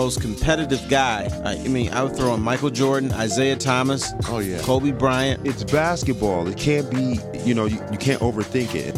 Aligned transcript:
the 0.00 0.04
most 0.04 0.22
competitive 0.22 0.80
guy. 0.88 1.28
I, 1.44 1.56
I 1.56 1.68
mean, 1.68 1.92
I 1.92 2.02
would 2.02 2.16
throw 2.16 2.32
in 2.32 2.40
Michael 2.40 2.70
Jordan, 2.70 3.10
Isiah 3.20 3.56
Thomas, 3.56 4.14
Oh 4.28 4.38
yeah. 4.38 4.58
Kobe 4.62 4.92
Bryant. 4.92 5.46
It's 5.46 5.62
basketball. 5.62 6.48
It 6.48 6.56
can't 6.56 6.90
be, 6.90 7.18
you 7.44 7.54
know, 7.54 7.66
you, 7.66 7.76
you 7.92 7.98
can't 7.98 8.22
overthink 8.22 8.74
it. 8.74 8.96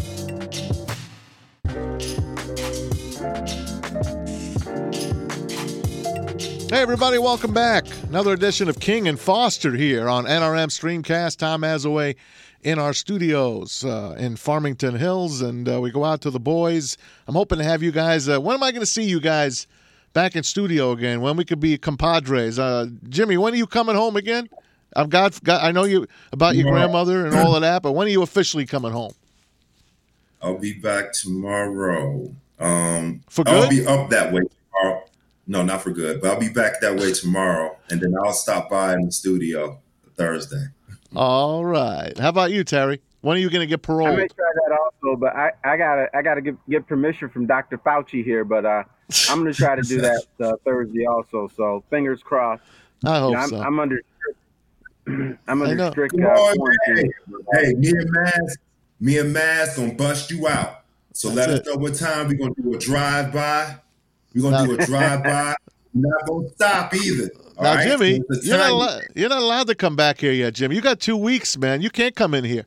Hey, 6.71 6.81
everybody, 6.81 7.19
welcome 7.19 7.53
back. 7.53 7.85
Another 8.05 8.33
edition 8.33 8.69
of 8.69 8.79
King 8.79 9.09
and 9.09 9.19
Foster 9.19 9.73
here 9.73 10.09
on 10.09 10.25
NRM 10.27 10.69
Streamcast. 10.69 11.39
Tom 11.39 11.63
Mazawey 11.63 12.15
in 12.63 12.79
our 12.79 12.93
studios 12.93 13.85
uh, 13.85 14.15
in 14.21 14.37
Farmington 14.37 14.95
Hills, 14.95 15.43
and 15.43 15.69
uh, 15.69 15.81
we 15.81 15.91
go 15.91 16.05
out 16.05 16.21
to 16.21 16.31
the 16.31 16.39
boys. 16.39 16.97
I'm 17.27 17.35
hoping 17.35 17.59
to 17.59 17.65
have 17.65 17.83
you 17.83 17.91
guys. 17.91 18.29
Uh, 18.29 18.41
when 18.41 18.55
am 18.55 18.63
I 18.63 18.71
going 18.71 18.83
to 18.83 18.87
see 18.87 19.03
you 19.03 19.19
guys 19.19 19.67
back 20.13 20.37
in 20.37 20.43
studio 20.43 20.93
again? 20.93 21.21
When 21.21 21.37
we 21.37 21.45
could 21.45 21.61
be 21.61 21.77
compadres? 21.79 22.59
Uh, 22.59 22.87
Jimmy, 23.09 23.37
when 23.37 23.53
are 23.53 23.57
you 23.57 23.67
coming 23.67 23.97
home 23.97 24.17
again? 24.17 24.49
I've 24.95 25.09
got, 25.09 25.43
got 25.43 25.63
I 25.65 25.73
know 25.73 25.85
you 25.85 26.07
about 26.33 26.55
your 26.55 26.65
Tomorrow. 26.65 26.81
grandmother 26.83 27.27
and 27.27 27.35
all 27.35 27.55
of 27.55 27.63
that, 27.63 27.83
but 27.83 27.93
when 27.93 28.07
are 28.07 28.11
you 28.11 28.23
officially 28.23 28.67
coming 28.67 28.93
home? 28.93 29.13
I'll 30.43 30.59
be 30.59 30.75
back 30.75 31.13
tomorrow. 31.13 32.35
Um, 32.59 33.23
For 33.29 33.49
I'll 33.49 33.71
be 33.71 33.87
up 33.87 34.11
that 34.11 34.33
way 34.33 34.43
tomorrow. 34.43 35.05
No, 35.47 35.63
not 35.63 35.83
for 35.83 35.91
good, 35.91 36.21
but 36.21 36.31
I'll 36.33 36.41
be 36.41 36.49
back 36.49 36.81
that 36.81 36.97
way 36.97 37.13
tomorrow, 37.13 37.77
and 37.91 38.01
then 38.01 38.15
I'll 38.25 38.33
stop 38.33 38.71
by 38.71 38.95
in 38.95 39.07
the 39.07 39.13
studio 39.13 39.81
Thursday. 40.17 40.67
All 41.17 41.65
right. 41.65 42.17
How 42.19 42.29
about 42.29 42.53
you, 42.53 42.65
Terry? 42.65 43.01
When 43.23 43.37
are 43.37 43.41
you 43.41 43.51
going 43.51 43.61
to 43.61 43.67
get 43.67 43.83
parole? 43.83 44.07
I 44.09 44.11
paroled? 44.11 44.19
may 44.21 44.29
try 44.29 44.51
that 44.67 44.79
also, 44.79 45.17
but 45.17 45.35
I, 45.35 45.53
I 45.65 45.77
gotta 45.77 46.07
I 46.17 46.23
gotta 46.23 46.41
get, 46.41 46.55
get 46.69 46.87
permission 46.87 47.29
from 47.29 47.47
Dr. 47.47 47.79
Fauci 47.79 48.25
here, 48.25 48.45
but 48.45 48.65
uh, 48.65 48.83
I'm 49.31 49.39
gonna 49.39 49.53
try 49.53 49.77
to 49.77 49.83
do 49.83 50.01
that 50.01 50.25
uh, 50.41 50.53
Thursday 50.65 51.07
also. 51.07 51.51
So 51.57 51.83
fingers 51.91 52.23
crossed. 52.23 52.63
I 53.05 53.19
hope 53.19 53.31
You 53.31 53.37
know, 53.37 53.43
I'm, 53.43 53.49
so. 53.51 53.61
I'm 53.63 53.81
under 53.81 54.01
strict- 54.17 55.39
I'm 55.49 55.63
under 55.63 55.91
strict 55.91 56.15
uh, 56.15 56.27
on, 56.27 56.57
quarantine. 56.57 57.13
Hey, 57.55 57.73
me 57.75 57.89
and 57.91 58.11
Maz, 58.17 58.57
me 59.01 59.19
and 59.19 59.35
Maz 59.35 59.77
gonna 59.77 59.95
bust 59.95 60.31
you 60.31 60.47
out. 60.49 60.81
So 61.13 61.29
let 61.29 61.49
That's 61.49 61.61
us 61.61 61.67
know 61.75 61.81
what 61.81 61.95
time 61.95 62.29
we're 62.29 62.35
gonna 62.35 62.55
do 62.63 62.75
a 62.75 62.79
drive 62.79 63.33
by. 63.33 63.77
We're 64.35 64.43
gonna 64.51 64.67
do 64.67 64.75
a 64.81 64.87
drive 64.87 65.23
by. 65.25 65.55
We're 65.95 66.09
not 66.09 66.27
gonna 66.27 66.49
stop 66.51 66.95
either. 66.95 67.31
all 67.59 67.65
Now, 67.65 67.75
right? 67.75 67.87
Jimmy, 67.89 68.23
So 68.31 68.41
you're 68.43 68.57
not, 68.57 68.63
time- 68.65 68.73
allo- 68.73 69.01
you're 69.15 69.29
not 69.29 69.43
allowed 69.43 69.67
to 69.67 69.75
come 69.75 69.95
back 69.97 70.19
here 70.21 70.33
yet, 70.33 70.55
Jimmy. 70.55 70.75
You 70.77 70.81
got 70.81 71.01
two 71.01 71.17
weeks, 71.17 71.59
man. 71.59 71.83
You 71.83 71.91
can't 71.91 72.15
come 72.15 72.33
in 72.35 72.45
here. 72.45 72.65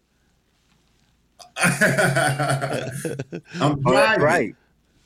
I'm 1.58 1.72
Oh, 3.62 3.76
driving. 3.76 4.24
right. 4.24 4.56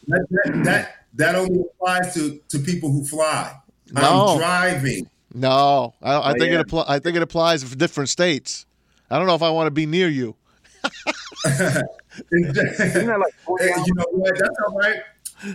That, 0.08 0.26
that, 0.32 0.64
that, 0.66 0.96
that 1.20 1.36
only 1.36 1.62
applies 1.62 2.14
to, 2.16 2.40
to 2.50 2.58
people 2.60 2.92
who 2.92 3.06
fly. 3.06 3.56
No. 3.92 4.02
I'm 4.02 4.38
driving. 4.40 5.10
No, 5.34 5.94
I, 6.02 6.14
I 6.14 6.30
Oh, 6.32 6.34
think 6.34 6.52
yeah. 6.52 6.60
it 6.62 6.68
appli- 6.68 6.86
I 6.88 6.98
think 7.00 7.16
it 7.16 7.22
applies 7.22 7.64
for 7.64 7.76
different 7.76 8.10
states. 8.10 8.66
I 9.12 9.18
don't 9.20 9.28
know 9.28 9.36
if 9.36 9.44
I 9.44 9.50
want 9.52 9.68
to 9.68 9.72
be 9.72 9.86
near 9.86 10.08
you. 10.08 10.36
Isn't 11.46 11.84
that 12.32 13.18
like 13.20 13.34
40 13.46 13.64
Hey, 13.64 13.72
hours? 13.74 13.88
you 13.88 13.94
know 13.94 14.06
what? 14.12 14.34
That's 14.38 14.60
all 14.68 14.76
right. 14.78 14.96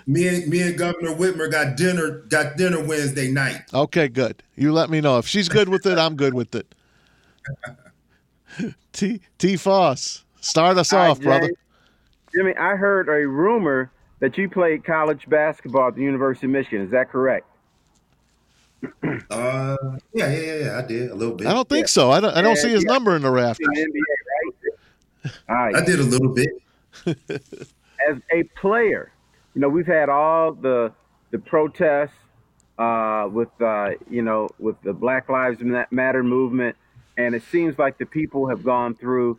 Me 0.07 0.29
and 0.29 0.47
me 0.49 0.63
and 0.63 0.79
Governor 0.79 1.11
Whitmer 1.15 1.51
got 1.51 1.77
dinner 1.77 2.23
got 2.29 2.57
dinner 2.57 2.83
Wednesday 2.83 3.31
night. 3.31 3.63
Okay, 3.75 4.09
good. 4.09 4.43
You 4.57 4.73
let 4.73 4.89
me 4.91 5.01
know 5.03 5.19
if 5.19 5.27
she's 5.27 5.49
good 5.49 5.69
with 5.69 5.85
it. 5.87 5.99
I'm 5.99 6.17
good 6.17 6.33
with 6.35 6.55
it. 6.55 6.75
T 8.93 9.21
T 9.39 9.57
Foss, 9.57 10.25
start 10.41 10.79
us 10.79 10.91
Hi, 10.91 11.09
off, 11.09 11.21
brother. 11.21 11.49
Jay. 11.49 11.55
Jimmy, 12.35 12.55
I 12.57 12.77
heard 12.77 13.09
a 13.09 13.27
rumor 13.29 13.91
that 14.25 14.39
you 14.39 14.49
played 14.49 14.83
college 14.85 15.29
basketball 15.29 15.89
at 15.89 15.97
the 15.97 16.01
University 16.01 16.47
of 16.47 16.53
Michigan. 16.53 16.81
Is 16.81 16.91
that 16.93 17.11
correct? 17.11 17.47
Uh, 19.31 19.77
yeah, 20.13 20.31
yeah, 20.31 20.41
yeah, 20.41 20.55
yeah. 20.65 20.79
I 20.79 20.83
did 20.87 21.11
a 21.11 21.15
little 21.15 21.35
bit. 21.35 21.47
I 21.47 21.53
don't 21.53 21.69
think 21.69 21.89
so. 21.89 22.11
I 22.11 22.21
don't. 22.21 22.35
I 22.37 22.43
don't 22.43 22.57
Yeah, 22.57 22.63
see 22.63 22.71
his 22.71 22.85
yeah. 22.85 22.93
number 22.93 23.17
in 23.17 23.23
the 23.23 23.31
rafters. 23.31 23.67
In 23.67 23.75
the 23.75 23.81
NBA, 23.81 25.33
right? 25.33 25.33
All 25.49 25.57
right. 25.57 25.75
I 25.75 25.85
did 25.85 26.01
a 26.01 26.03
little 26.03 26.29
bit. 26.35 26.51
as 28.09 28.19
a 28.33 28.43
player, 28.61 29.11
you 29.55 29.61
know, 29.61 29.69
we've 29.69 29.87
had 29.87 30.09
all 30.09 30.53
the 30.53 30.93
the 31.31 31.39
protests 31.39 32.15
uh, 32.79 33.29
with 33.31 33.49
uh, 33.61 33.91
you 34.11 34.23
know 34.23 34.49
with 34.59 34.81
the 34.83 34.93
Black 34.93 35.29
Lives 35.29 35.59
Matter 35.91 36.23
movement, 36.23 36.77
and 37.17 37.35
it 37.35 37.43
seems 37.43 37.79
like 37.79 37.99
the 37.99 38.07
people 38.07 38.49
have 38.49 38.63
gone 38.65 38.95
through 38.95 39.37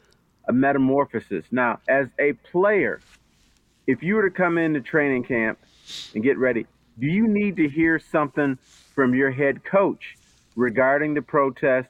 a 0.47 0.53
metamorphosis. 0.53 1.45
Now, 1.51 1.79
as 1.87 2.07
a 2.19 2.33
player, 2.33 2.99
if 3.87 4.01
you 4.03 4.15
were 4.15 4.27
to 4.29 4.35
come 4.35 4.57
into 4.57 4.81
training 4.81 5.23
camp 5.23 5.59
and 6.13 6.23
get 6.23 6.37
ready, 6.37 6.65
do 6.99 7.07
you 7.07 7.27
need 7.27 7.57
to 7.57 7.69
hear 7.69 7.99
something 7.99 8.57
from 8.93 9.13
your 9.13 9.31
head 9.31 9.63
coach 9.63 10.15
regarding 10.55 11.13
the 11.13 11.21
protest, 11.21 11.89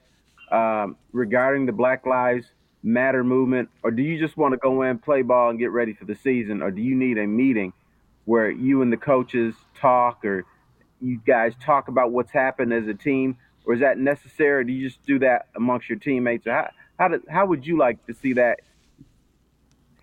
um, 0.51 0.97
regarding 1.11 1.66
the 1.66 1.72
Black 1.72 2.05
Lives 2.05 2.47
Matter 2.84 3.23
movement, 3.23 3.69
or 3.81 3.89
do 3.89 4.03
you 4.03 4.19
just 4.19 4.38
want 4.38 4.53
to 4.53 4.57
go 4.57 4.84
in, 4.84 5.00
play 5.00 5.23
ball, 5.23 5.50
and 5.50 5.57
get 5.57 5.72
ready 5.72 5.94
for 5.94 6.05
the 6.05 6.16
season, 6.16 6.61
or 6.61 6.69
do 6.69 6.81
you 6.81 6.95
need 6.95 7.17
a 7.17 7.25
meeting 7.25 7.73
where 8.25 8.50
you 8.50 8.81
and 8.81 8.91
the 8.91 8.97
coaches 8.97 9.55
talk, 9.79 10.23
or 10.23 10.45
you 11.01 11.19
guys 11.25 11.53
talk 11.59 11.88
about 11.88 12.11
what's 12.11 12.31
happened 12.31 12.73
as 12.73 12.88
a 12.88 12.94
team, 12.94 13.38
or 13.66 13.73
is 13.73 13.79
that 13.79 13.97
necessary? 13.97 14.66
Do 14.66 14.72
you 14.72 14.88
just 14.88 15.03
do 15.05 15.17
that 15.19 15.47
amongst 15.55 15.89
your 15.89 15.97
teammates? 15.97 16.45
Or 16.45 16.51
how 16.51 16.69
how 17.00 17.07
did, 17.07 17.22
how 17.29 17.45
would 17.45 17.66
you 17.66 17.78
like 17.78 18.05
to 18.05 18.13
see 18.13 18.34
that 18.34 18.59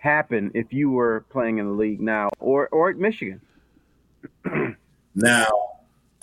happen 0.02 0.50
if 0.54 0.72
you 0.72 0.90
were 0.90 1.24
playing 1.30 1.58
in 1.58 1.66
the 1.66 1.72
league 1.72 2.00
now, 2.00 2.28
or 2.40 2.68
or 2.68 2.90
at 2.90 2.96
Michigan? 2.96 3.40
Now, 5.14 5.46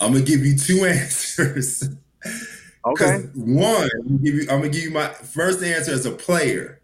I'm 0.00 0.12
gonna 0.12 0.24
give 0.24 0.44
you 0.44 0.56
two 0.56 0.84
answers. 0.84 1.88
Okay. 2.84 3.18
One, 3.34 3.88
I'm 4.00 4.06
gonna, 4.06 4.18
give 4.18 4.34
you, 4.34 4.40
I'm 4.42 4.60
gonna 4.60 4.68
give 4.68 4.82
you 4.82 4.90
my 4.90 5.08
first 5.08 5.62
answer 5.62 5.92
as 5.92 6.06
a 6.06 6.10
player. 6.10 6.80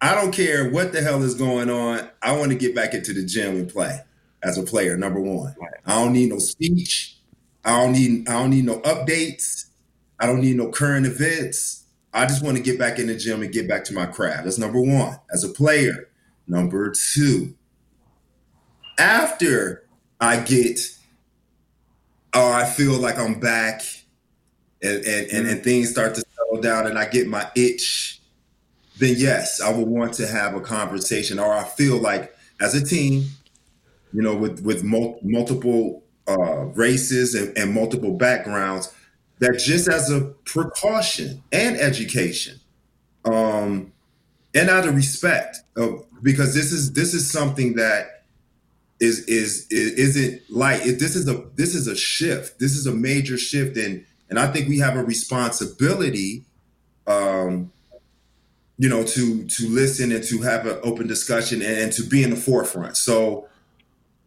I 0.00 0.14
don't 0.14 0.32
care 0.32 0.70
what 0.70 0.92
the 0.92 1.00
hell 1.00 1.22
is 1.22 1.34
going 1.34 1.70
on. 1.70 2.08
I 2.22 2.36
want 2.36 2.50
to 2.50 2.58
get 2.58 2.74
back 2.74 2.92
into 2.92 3.12
the 3.12 3.24
gym 3.24 3.56
and 3.56 3.68
play 3.68 4.00
as 4.42 4.58
a 4.58 4.62
player. 4.62 4.96
Number 4.96 5.20
one, 5.20 5.54
I 5.86 6.02
don't 6.02 6.12
need 6.12 6.30
no 6.30 6.38
speech. 6.38 7.16
I 7.64 7.80
don't 7.80 7.92
need. 7.92 8.28
I 8.28 8.34
don't 8.34 8.50
need 8.50 8.64
no 8.64 8.80
updates. 8.80 9.66
I 10.18 10.26
don't 10.26 10.40
need 10.40 10.56
no 10.56 10.70
current 10.70 11.06
events. 11.06 11.84
I 12.12 12.26
just 12.26 12.44
want 12.44 12.56
to 12.56 12.62
get 12.62 12.78
back 12.78 12.98
in 12.98 13.06
the 13.06 13.16
gym 13.16 13.42
and 13.42 13.52
get 13.52 13.66
back 13.68 13.84
to 13.84 13.94
my 13.94 14.06
craft. 14.06 14.44
That's 14.44 14.58
number 14.58 14.80
one 14.80 15.18
as 15.32 15.44
a 15.44 15.48
player. 15.48 16.08
Number 16.52 16.90
two, 16.90 17.54
after 18.98 19.88
I 20.20 20.38
get, 20.38 20.80
or 22.36 22.52
I 22.52 22.66
feel 22.66 22.92
like 22.98 23.18
I'm 23.18 23.40
back 23.40 23.80
and, 24.82 25.02
and, 25.02 25.26
and, 25.28 25.48
and 25.48 25.64
things 25.64 25.88
start 25.88 26.14
to 26.16 26.20
settle 26.20 26.60
down 26.60 26.86
and 26.86 26.98
I 26.98 27.08
get 27.08 27.26
my 27.26 27.50
itch, 27.56 28.20
then 28.98 29.14
yes, 29.16 29.62
I 29.62 29.72
would 29.72 29.88
want 29.88 30.12
to 30.14 30.26
have 30.26 30.54
a 30.54 30.60
conversation. 30.60 31.38
Or 31.38 31.50
I 31.50 31.64
feel 31.64 31.96
like 31.96 32.36
as 32.60 32.74
a 32.74 32.84
team, 32.84 33.24
you 34.12 34.20
know, 34.20 34.36
with 34.36 34.60
with 34.60 34.84
mul- 34.84 35.20
multiple 35.22 36.02
uh, 36.28 36.66
races 36.74 37.34
and, 37.34 37.56
and 37.56 37.72
multiple 37.72 38.12
backgrounds, 38.18 38.92
that 39.38 39.58
just 39.58 39.88
as 39.88 40.10
a 40.10 40.20
precaution 40.44 41.42
and 41.50 41.78
education, 41.78 42.60
um, 43.24 43.90
and 44.54 44.68
out 44.68 44.86
of 44.86 44.94
respect, 44.94 45.60
of, 45.78 46.04
because 46.22 46.54
this 46.54 46.72
is 46.72 46.92
this 46.92 47.14
is 47.14 47.30
something 47.30 47.74
that 47.74 48.22
is 49.00 49.20
is, 49.26 49.66
is 49.70 49.92
isn't 49.92 50.42
light. 50.50 50.86
It, 50.86 50.98
this 51.00 51.16
is 51.16 51.28
a 51.28 51.44
this 51.56 51.74
is 51.74 51.88
a 51.88 51.96
shift. 51.96 52.58
This 52.58 52.76
is 52.76 52.86
a 52.86 52.92
major 52.92 53.36
shift, 53.36 53.76
and 53.76 54.04
and 54.30 54.38
I 54.38 54.46
think 54.46 54.68
we 54.68 54.78
have 54.78 54.96
a 54.96 55.02
responsibility, 55.02 56.44
um, 57.06 57.72
you 58.78 58.88
know, 58.88 59.04
to 59.04 59.44
to 59.46 59.68
listen 59.68 60.12
and 60.12 60.22
to 60.24 60.40
have 60.42 60.66
an 60.66 60.78
open 60.84 61.06
discussion 61.08 61.60
and, 61.62 61.78
and 61.78 61.92
to 61.94 62.04
be 62.04 62.22
in 62.22 62.30
the 62.30 62.36
forefront. 62.36 62.96
So, 62.96 63.48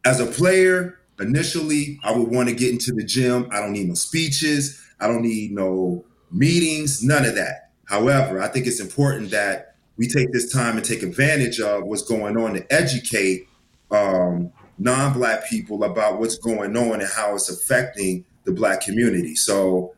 as 0.03 0.19
a 0.19 0.25
player, 0.25 0.99
initially, 1.19 1.99
I 2.03 2.11
would 2.11 2.29
want 2.29 2.49
to 2.49 2.55
get 2.55 2.71
into 2.71 2.91
the 2.91 3.03
gym. 3.03 3.47
I 3.51 3.61
don't 3.61 3.71
need 3.71 3.87
no 3.87 3.95
speeches. 3.95 4.81
I 4.99 5.07
don't 5.07 5.23
need 5.23 5.53
no 5.53 6.03
meetings. 6.31 7.01
None 7.01 7.25
of 7.25 7.35
that. 7.35 7.71
However, 7.85 8.41
I 8.41 8.47
think 8.47 8.67
it's 8.67 8.79
important 8.79 9.31
that 9.31 9.74
we 9.97 10.07
take 10.07 10.31
this 10.31 10.51
time 10.51 10.77
and 10.77 10.85
take 10.85 11.03
advantage 11.03 11.59
of 11.59 11.83
what's 11.83 12.03
going 12.03 12.37
on 12.37 12.53
to 12.53 12.73
educate 12.73 13.47
um, 13.91 14.51
non-black 14.77 15.47
people 15.49 15.83
about 15.83 16.19
what's 16.19 16.37
going 16.37 16.75
on 16.75 17.01
and 17.01 17.09
how 17.09 17.35
it's 17.35 17.49
affecting 17.49 18.25
the 18.43 18.51
black 18.51 18.81
community. 18.81 19.35
So, 19.35 19.93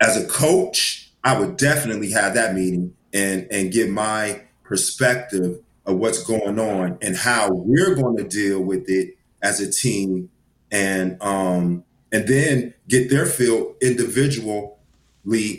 as 0.00 0.16
a 0.16 0.26
coach, 0.26 1.12
I 1.22 1.38
would 1.38 1.56
definitely 1.56 2.10
have 2.10 2.34
that 2.34 2.54
meeting 2.54 2.94
and 3.12 3.46
and 3.50 3.72
give 3.72 3.90
my 3.90 4.42
perspective 4.62 5.60
of 5.86 5.98
what's 5.98 6.22
going 6.24 6.58
on 6.58 6.98
and 7.02 7.14
how 7.14 7.50
we're 7.52 7.94
going 7.94 8.16
to 8.16 8.24
deal 8.24 8.60
with 8.60 8.88
it 8.88 9.16
as 9.42 9.60
a 9.60 9.70
team, 9.70 10.30
and 10.70 11.20
um, 11.22 11.84
and 12.12 12.26
then 12.26 12.74
get 12.88 13.10
their 13.10 13.26
feel 13.26 13.74
individually 13.80 14.70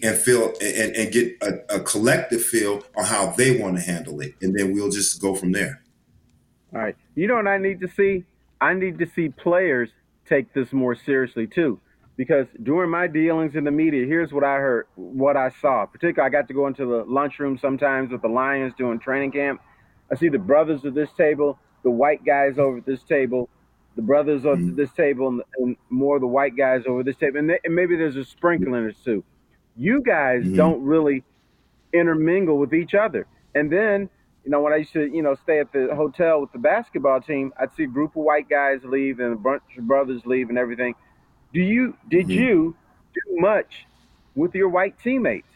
and 0.03 0.17
feel 0.17 0.53
and, 0.61 0.95
and 0.95 1.11
get 1.11 1.37
a, 1.41 1.75
a 1.75 1.79
collective 1.79 2.43
feel 2.43 2.83
on 2.95 3.05
how 3.05 3.31
they 3.31 3.59
want 3.59 3.75
to 3.77 3.81
handle 3.81 4.19
it, 4.21 4.35
and 4.41 4.57
then 4.57 4.73
we'll 4.73 4.91
just 4.91 5.21
go 5.21 5.35
from 5.35 5.51
there. 5.51 5.81
All 6.73 6.81
right. 6.81 6.95
You 7.15 7.27
know 7.27 7.35
what 7.35 7.47
I 7.47 7.57
need 7.57 7.79
to 7.81 7.87
see? 7.87 8.25
I 8.61 8.73
need 8.73 8.99
to 8.99 9.05
see 9.05 9.29
players 9.29 9.89
take 10.27 10.53
this 10.53 10.73
more 10.73 10.95
seriously 10.95 11.47
too. 11.47 11.79
because 12.17 12.47
during 12.63 12.89
my 12.89 13.07
dealings 13.07 13.55
in 13.55 13.63
the 13.63 13.71
media, 13.71 14.05
here's 14.05 14.31
what 14.31 14.43
I 14.43 14.55
heard, 14.55 14.87
what 14.95 15.35
I 15.35 15.49
saw. 15.61 15.85
Particularly, 15.85 16.27
I 16.27 16.31
got 16.31 16.47
to 16.47 16.53
go 16.53 16.67
into 16.67 16.85
the 16.85 17.03
lunchroom 17.03 17.57
sometimes 17.57 18.11
with 18.11 18.21
the 18.21 18.29
Lions 18.29 18.73
doing 18.77 18.99
training 18.99 19.31
camp. 19.31 19.61
I 20.11 20.15
see 20.15 20.29
the 20.29 20.39
brothers 20.39 20.85
of 20.85 20.93
this 20.93 21.09
table, 21.17 21.59
the 21.83 21.91
white 21.91 22.23
guys 22.23 22.57
over 22.57 22.77
at 22.77 22.85
this 22.85 23.03
table, 23.03 23.49
the 23.95 24.01
brothers 24.01 24.43
mm-hmm. 24.43 24.69
of 24.69 24.75
this 24.75 24.91
table, 24.91 25.27
and, 25.27 25.41
and, 25.57 25.77
more 25.89 26.19
the 26.19 26.27
white 26.27 26.55
guys 26.55 26.83
over 26.87 27.03
this 27.03 27.17
table, 27.17 27.39
and, 27.39 27.49
they, 27.49 27.59
and 27.63 27.75
maybe 27.75 27.95
there's 27.95 28.15
a 28.15 28.25
sprinkling 28.25 28.73
or 28.73 28.91
two. 28.91 29.23
You 29.75 30.01
guys 30.01 30.43
mm-hmm. 30.43 30.55
don't 30.55 30.81
really 30.83 31.23
intermingle 31.93 32.57
with 32.57 32.73
each 32.73 32.93
other. 32.93 33.27
And 33.53 33.71
then, 33.71 34.09
you 34.43 34.51
know, 34.51 34.61
when 34.61 34.73
I 34.73 34.77
used 34.77 34.93
to, 34.93 35.05
you 35.05 35.21
know, 35.21 35.35
stay 35.35 35.59
at 35.59 35.71
the 35.71 35.93
hotel 35.95 36.41
with 36.41 36.51
the 36.51 36.59
basketball 36.59 37.21
team, 37.21 37.53
I'd 37.59 37.73
see 37.75 37.83
a 37.83 37.87
group 37.87 38.11
of 38.11 38.23
white 38.23 38.49
guys 38.49 38.79
leave 38.83 39.19
and 39.19 39.33
a 39.33 39.37
bunch 39.37 39.63
of 39.77 39.87
brothers 39.87 40.21
leave 40.25 40.49
and 40.49 40.57
everything. 40.57 40.95
Do 41.53 41.61
you 41.61 41.97
did 42.09 42.27
mm-hmm. 42.27 42.41
you 42.41 42.75
do 43.13 43.21
much 43.39 43.85
with 44.35 44.53
your 44.53 44.69
white 44.69 44.99
teammates? 44.99 45.47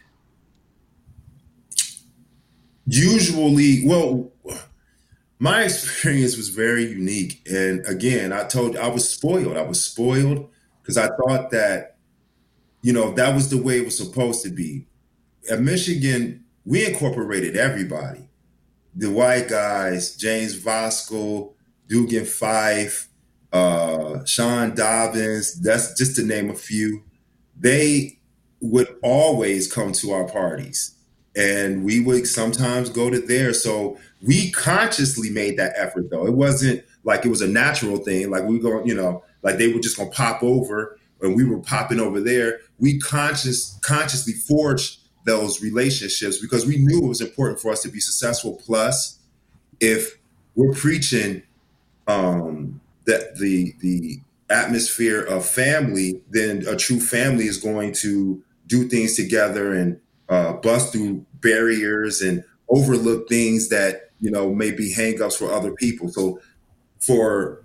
Usually, 2.86 3.86
well, 3.86 4.32
my 5.38 5.62
experience 5.62 6.36
was 6.36 6.48
very 6.48 6.84
unique. 6.84 7.40
And 7.50 7.84
again, 7.86 8.32
I 8.32 8.44
told 8.44 8.74
you 8.74 8.80
I 8.80 8.88
was 8.88 9.08
spoiled. 9.08 9.56
I 9.56 9.62
was 9.62 9.82
spoiled 9.82 10.48
because 10.82 10.98
I 10.98 11.08
thought 11.08 11.50
that, 11.50 11.96
you 12.82 12.92
know, 12.92 13.12
that 13.12 13.34
was 13.34 13.50
the 13.50 13.62
way 13.62 13.78
it 13.78 13.84
was 13.84 13.96
supposed 13.96 14.42
to 14.44 14.50
be. 14.50 14.86
At 15.50 15.60
Michigan, 15.60 16.44
we 16.64 16.86
incorporated 16.86 17.56
everybody. 17.56 18.28
The 18.94 19.10
white 19.10 19.48
guys, 19.48 20.16
James 20.16 20.58
Voskuil, 20.62 21.54
Dugan 21.88 22.24
Fife, 22.24 23.08
uh, 23.52 24.24
Shawn 24.24 24.74
Dobbins, 24.74 25.60
that's 25.60 25.96
just 25.96 26.16
to 26.16 26.22
name 26.22 26.50
a 26.50 26.54
few. 26.54 27.02
They 27.58 28.18
would 28.60 28.88
always 29.02 29.72
come 29.72 29.92
to 29.92 30.12
our 30.12 30.28
parties 30.28 30.94
and 31.36 31.84
we 31.84 32.00
would 32.00 32.26
sometimes 32.26 32.90
go 32.90 33.10
to 33.10 33.20
theirs. 33.20 33.62
So 33.62 33.98
we 34.22 34.50
consciously 34.50 35.30
made 35.30 35.56
that 35.58 35.72
effort 35.76 36.10
though. 36.10 36.26
It 36.26 36.34
wasn't 36.34 36.84
like 37.04 37.24
it 37.24 37.28
was 37.28 37.42
a 37.42 37.48
natural 37.48 37.98
thing. 37.98 38.30
Like 38.30 38.44
we 38.44 38.58
go, 38.58 38.84
you 38.84 38.94
know, 38.94 39.24
like 39.42 39.56
they 39.56 39.72
were 39.72 39.80
just 39.80 39.96
gonna 39.96 40.10
pop 40.10 40.42
over 40.42 40.98
and 41.22 41.34
we 41.34 41.44
were 41.44 41.58
popping 41.58 42.00
over 42.00 42.20
there. 42.20 42.60
We 42.78 42.98
conscious 42.98 43.78
consciously 43.82 44.34
forged 44.34 45.00
those 45.26 45.62
relationships 45.62 46.38
because 46.38 46.66
we 46.66 46.78
knew 46.78 47.04
it 47.04 47.08
was 47.08 47.20
important 47.20 47.60
for 47.60 47.70
us 47.70 47.82
to 47.82 47.88
be 47.88 48.00
successful. 48.00 48.60
Plus, 48.64 49.18
if 49.80 50.18
we're 50.54 50.72
preaching 50.72 51.42
um 52.06 52.80
that 53.06 53.36
the 53.36 53.74
the 53.80 54.20
atmosphere 54.50 55.22
of 55.22 55.46
family, 55.46 56.20
then 56.30 56.66
a 56.66 56.76
true 56.76 57.00
family 57.00 57.46
is 57.46 57.56
going 57.56 57.92
to 57.92 58.42
do 58.66 58.88
things 58.88 59.16
together 59.16 59.72
and 59.72 60.00
uh, 60.28 60.54
bust 60.54 60.92
through 60.92 61.24
barriers 61.40 62.20
and 62.20 62.44
overlook 62.68 63.28
things 63.28 63.68
that 63.68 64.10
you 64.20 64.30
know 64.30 64.54
may 64.54 64.70
be 64.70 64.94
hangups 64.94 65.36
for 65.36 65.52
other 65.52 65.72
people. 65.72 66.08
So 66.08 66.40
for 67.00 67.64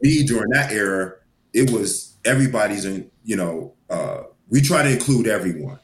me 0.00 0.24
during 0.24 0.50
that 0.50 0.72
era, 0.72 1.14
it 1.52 1.70
was 1.70 2.09
everybody's 2.24 2.84
in 2.84 3.10
you 3.24 3.36
know 3.36 3.74
uh, 3.88 4.22
we 4.48 4.60
try 4.60 4.82
to 4.82 4.90
include 4.90 5.26
everyone, 5.26 5.78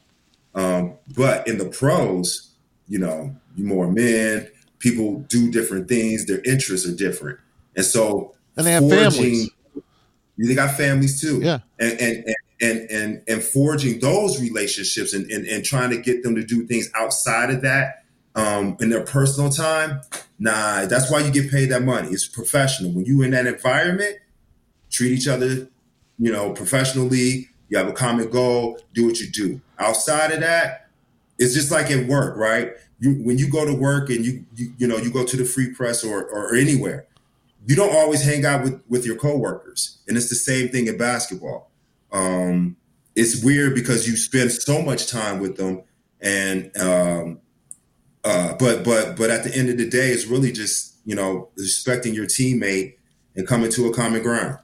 um, 0.55 0.95
but 1.15 1.47
in 1.47 1.59
the 1.59 1.67
pros, 1.67 2.51
you 2.89 2.99
know, 2.99 3.35
more 3.57 3.91
men, 3.91 4.49
people 4.79 5.21
do 5.29 5.51
different 5.51 5.89
things, 5.89 6.27
their 6.27 6.41
interests 6.43 6.87
are 6.87 6.95
different, 6.95 7.39
and 7.77 7.85
so 7.85 8.35
and 8.57 8.67
they 8.67 8.73
have 8.73 8.83
forging, 8.83 9.11
families. 9.11 9.51
They 10.39 10.55
got 10.55 10.77
families 10.77 11.21
too. 11.21 11.41
Yeah, 11.41 11.61
and 11.79 11.93
and, 12.01 12.25
and 12.25 12.37
and 12.61 12.91
and 12.91 13.23
and 13.29 13.43
forging 13.43 14.01
those 14.01 14.41
relationships 14.41 15.13
and, 15.13 15.31
and, 15.31 15.47
and 15.47 15.65
trying 15.65 15.91
to 15.91 15.99
get 15.99 16.23
them 16.23 16.35
to 16.35 16.45
do 16.45 16.67
things 16.67 16.91
outside 16.95 17.51
of 17.51 17.63
that 17.63 18.05
um, 18.35 18.77
in 18.81 18.91
their 18.91 19.05
personal 19.05 19.51
time, 19.51 20.03
nah, 20.39 20.85
that's 20.87 21.11
why 21.11 21.21
you 21.21 21.31
get 21.31 21.51
paid 21.51 21.71
that 21.71 21.83
money. 21.83 22.09
It's 22.09 22.29
professional. 22.29 22.93
When 22.93 23.05
you 23.05 23.23
in 23.23 23.31
that 23.33 23.47
environment, 23.47 24.19
treat 24.91 25.13
each 25.13 25.27
other, 25.27 25.69
you 26.19 26.33
know, 26.33 26.53
professionally. 26.53 27.49
You 27.69 27.79
have 27.79 27.89
a 27.89 27.93
common 27.93 28.31
goal. 28.31 28.79
Do 28.95 29.07
what 29.07 29.19
you 29.19 29.29
do. 29.29 29.61
Outside 29.79 30.31
of 30.31 30.41
that, 30.41 30.89
it's 31.39 31.53
just 31.53 31.73
like 31.73 31.91
at 31.91 32.07
work, 32.07 32.37
right? 32.37 32.73
You 33.01 33.15
when 33.15 33.39
you 33.39 33.51
go 33.51 33.65
to 33.65 33.75
work 33.75 34.09
and 34.09 34.25
you 34.25 34.45
you, 34.55 34.73
you 34.79 34.87
know 34.87 34.97
you 34.97 35.11
go 35.11 35.25
to 35.25 35.37
the 35.37 35.45
free 35.45 35.73
press 35.73 36.05
or 36.05 36.25
or 36.25 36.55
anywhere, 36.55 37.07
you 37.67 37.75
don't 37.75 37.95
always 37.95 38.25
hang 38.25 38.45
out 38.45 38.63
with 38.63 38.81
with 38.89 39.05
your 39.05 39.17
coworkers, 39.17 39.99
and 40.07 40.17
it's 40.17 40.29
the 40.29 40.37
same 40.37 40.69
thing 40.69 40.87
in 40.87 40.97
basketball 40.97 41.71
um, 42.13 42.77
it's 43.15 43.43
weird 43.43 43.75
because 43.75 44.09
you 44.09 44.17
spend 44.17 44.53
so 44.53 44.83
much 44.83 45.11
time 45.11 45.41
with 45.41 45.57
them, 45.57 45.83
and 46.21 46.77
um, 46.79 47.41
uh, 48.25 48.55
but 48.59 48.85
but 48.85 49.17
but 49.17 49.31
at 49.31 49.45
the 49.45 49.55
end 49.57 49.69
of 49.69 49.79
the 49.79 49.89
day, 49.89 50.09
it's 50.09 50.27
really 50.27 50.53
just 50.53 50.97
you 51.05 51.15
know 51.15 51.49
respecting 51.57 52.15
your 52.15 52.27
teammate 52.27 52.97
and 53.35 53.47
coming 53.47 53.71
to 53.73 53.87
a 53.87 53.95
common 53.95 54.23
ground. 54.23 54.59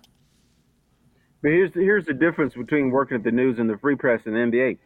But 1.42 1.50
here's 1.50 1.72
the, 1.72 1.80
here's 1.80 2.06
the 2.06 2.14
difference 2.14 2.54
between 2.54 2.90
working 2.90 3.16
at 3.16 3.24
the 3.24 3.32
news 3.32 3.58
and 3.58 3.68
the 3.68 3.76
free 3.78 3.96
press 3.96 4.20
and 4.26 4.34
the 4.34 4.38
NBA. 4.38 4.78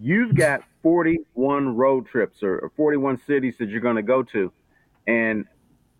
You've 0.00 0.34
got 0.34 0.62
41 0.82 1.76
road 1.76 2.06
trips 2.06 2.42
or, 2.42 2.58
or 2.58 2.72
41 2.76 3.20
cities 3.26 3.54
that 3.58 3.68
you're 3.68 3.80
going 3.80 3.96
to 3.96 4.02
go 4.02 4.22
to, 4.22 4.52
and 5.06 5.44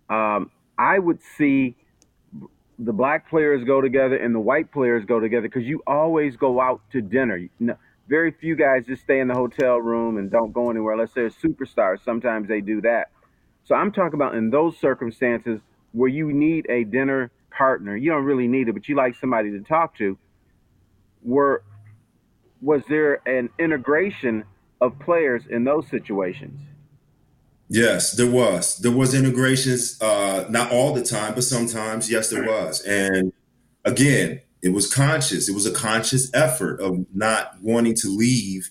um, 0.09 0.51
I 0.79 0.99
would 0.99 1.19
see 1.37 1.77
the 2.79 2.93
black 2.93 3.29
players 3.29 3.65
go 3.65 3.81
together 3.81 4.17
and 4.17 4.35
the 4.35 4.41
white 4.41 4.71
players 4.71 5.05
go 5.05 5.19
together 5.19 5.49
because 5.49 5.65
you 5.65 5.83
always 5.87 6.37
go 6.37 6.61
out 6.61 6.81
to 6.93 7.01
dinner. 7.01 7.37
You 7.37 7.51
know, 7.59 7.77
very 8.09 8.31
few 8.31 8.55
guys 8.57 8.87
just 8.87 9.03
stay 9.03 9.21
in 9.21 9.29
the 9.29 9.35
hotel 9.35 9.79
room 9.79 10.17
and 10.17 10.31
don't 10.31 10.53
go 10.53 10.71
anywhere 10.71 10.95
unless 10.95 11.13
they're 11.13 11.29
superstars. 11.29 11.99
Sometimes 12.05 12.49
they 12.49 12.61
do 12.61 12.81
that. 12.83 13.11
So 13.65 13.75
I'm 13.75 13.93
talking 13.93 14.15
about 14.15 14.35
in 14.35 14.51
those 14.51 14.79
circumstances 14.79 15.61
where 15.93 16.09
you 16.09 16.33
need 16.33 16.67
a 16.71 16.85
dinner 16.85 17.31
partner. 17.51 17.97
You 17.97 18.11
don't 18.11 18.25
really 18.25 18.49
need 18.49 18.69
it, 18.69 18.73
but 18.73 18.89
you 18.89 18.97
like 18.97 19.15
somebody 19.17 19.51
to 19.51 19.61
talk 19.61 19.97
to. 19.99 20.19
Were 21.23 21.63
was 22.61 22.83
there 22.89 23.21
an 23.29 23.51
integration 23.59 24.45
of 24.81 24.99
players 24.99 25.45
in 25.49 25.65
those 25.65 25.89
situations? 25.89 26.61
Yes, 27.69 28.13
there 28.13 28.31
was. 28.31 28.79
There 28.79 28.93
was 28.93 29.15
integrations, 29.15 30.01
uh, 30.01 30.47
not 30.49 30.73
all 30.73 30.95
the 30.95 31.03
time, 31.03 31.35
but 31.35 31.45
sometimes, 31.45 32.11
yes, 32.11 32.31
there 32.31 32.45
was. 32.45 32.81
And 32.83 33.33
again, 33.85 34.41
it 34.63 34.71
was 34.71 34.93
conscious. 34.93 35.49
It 35.49 35.55
was 35.55 35.67
a 35.67 35.71
conscious 35.71 36.31
effort 36.35 36.81
of 36.81 37.05
not 37.15 37.57
wanting 37.63 37.95
to 37.97 38.09
leave 38.09 38.71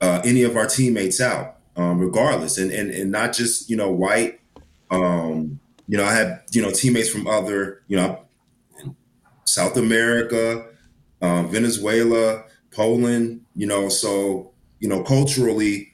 uh, 0.00 0.20
any 0.24 0.42
of 0.42 0.56
our 0.56 0.66
teammates 0.66 1.20
out, 1.20 1.58
um, 1.76 1.98
regardless, 1.98 2.58
and, 2.58 2.70
and 2.70 2.90
and 2.90 3.10
not 3.10 3.32
just 3.32 3.68
you 3.68 3.76
know 3.76 3.90
white. 3.90 4.40
Um, 4.90 5.60
you 5.88 5.96
know, 5.96 6.04
I 6.04 6.12
had 6.12 6.42
you 6.52 6.62
know 6.62 6.70
teammates 6.70 7.08
from 7.08 7.26
other 7.26 7.82
you 7.88 7.96
know 7.96 8.20
South 9.44 9.76
America, 9.76 10.66
um, 11.22 11.50
Venezuela, 11.50 12.44
Poland. 12.72 13.40
You 13.56 13.66
know, 13.66 13.88
so 13.88 14.52
you 14.78 14.88
know 14.88 15.02
culturally 15.02 15.92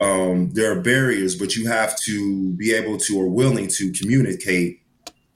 um, 0.00 0.50
there 0.52 0.72
are 0.72 0.80
barriers, 0.80 1.34
but 1.36 1.54
you 1.54 1.68
have 1.68 1.96
to 2.00 2.52
be 2.54 2.72
able 2.72 2.98
to 2.98 3.18
or 3.18 3.28
willing 3.28 3.68
to 3.68 3.92
communicate 3.92 4.80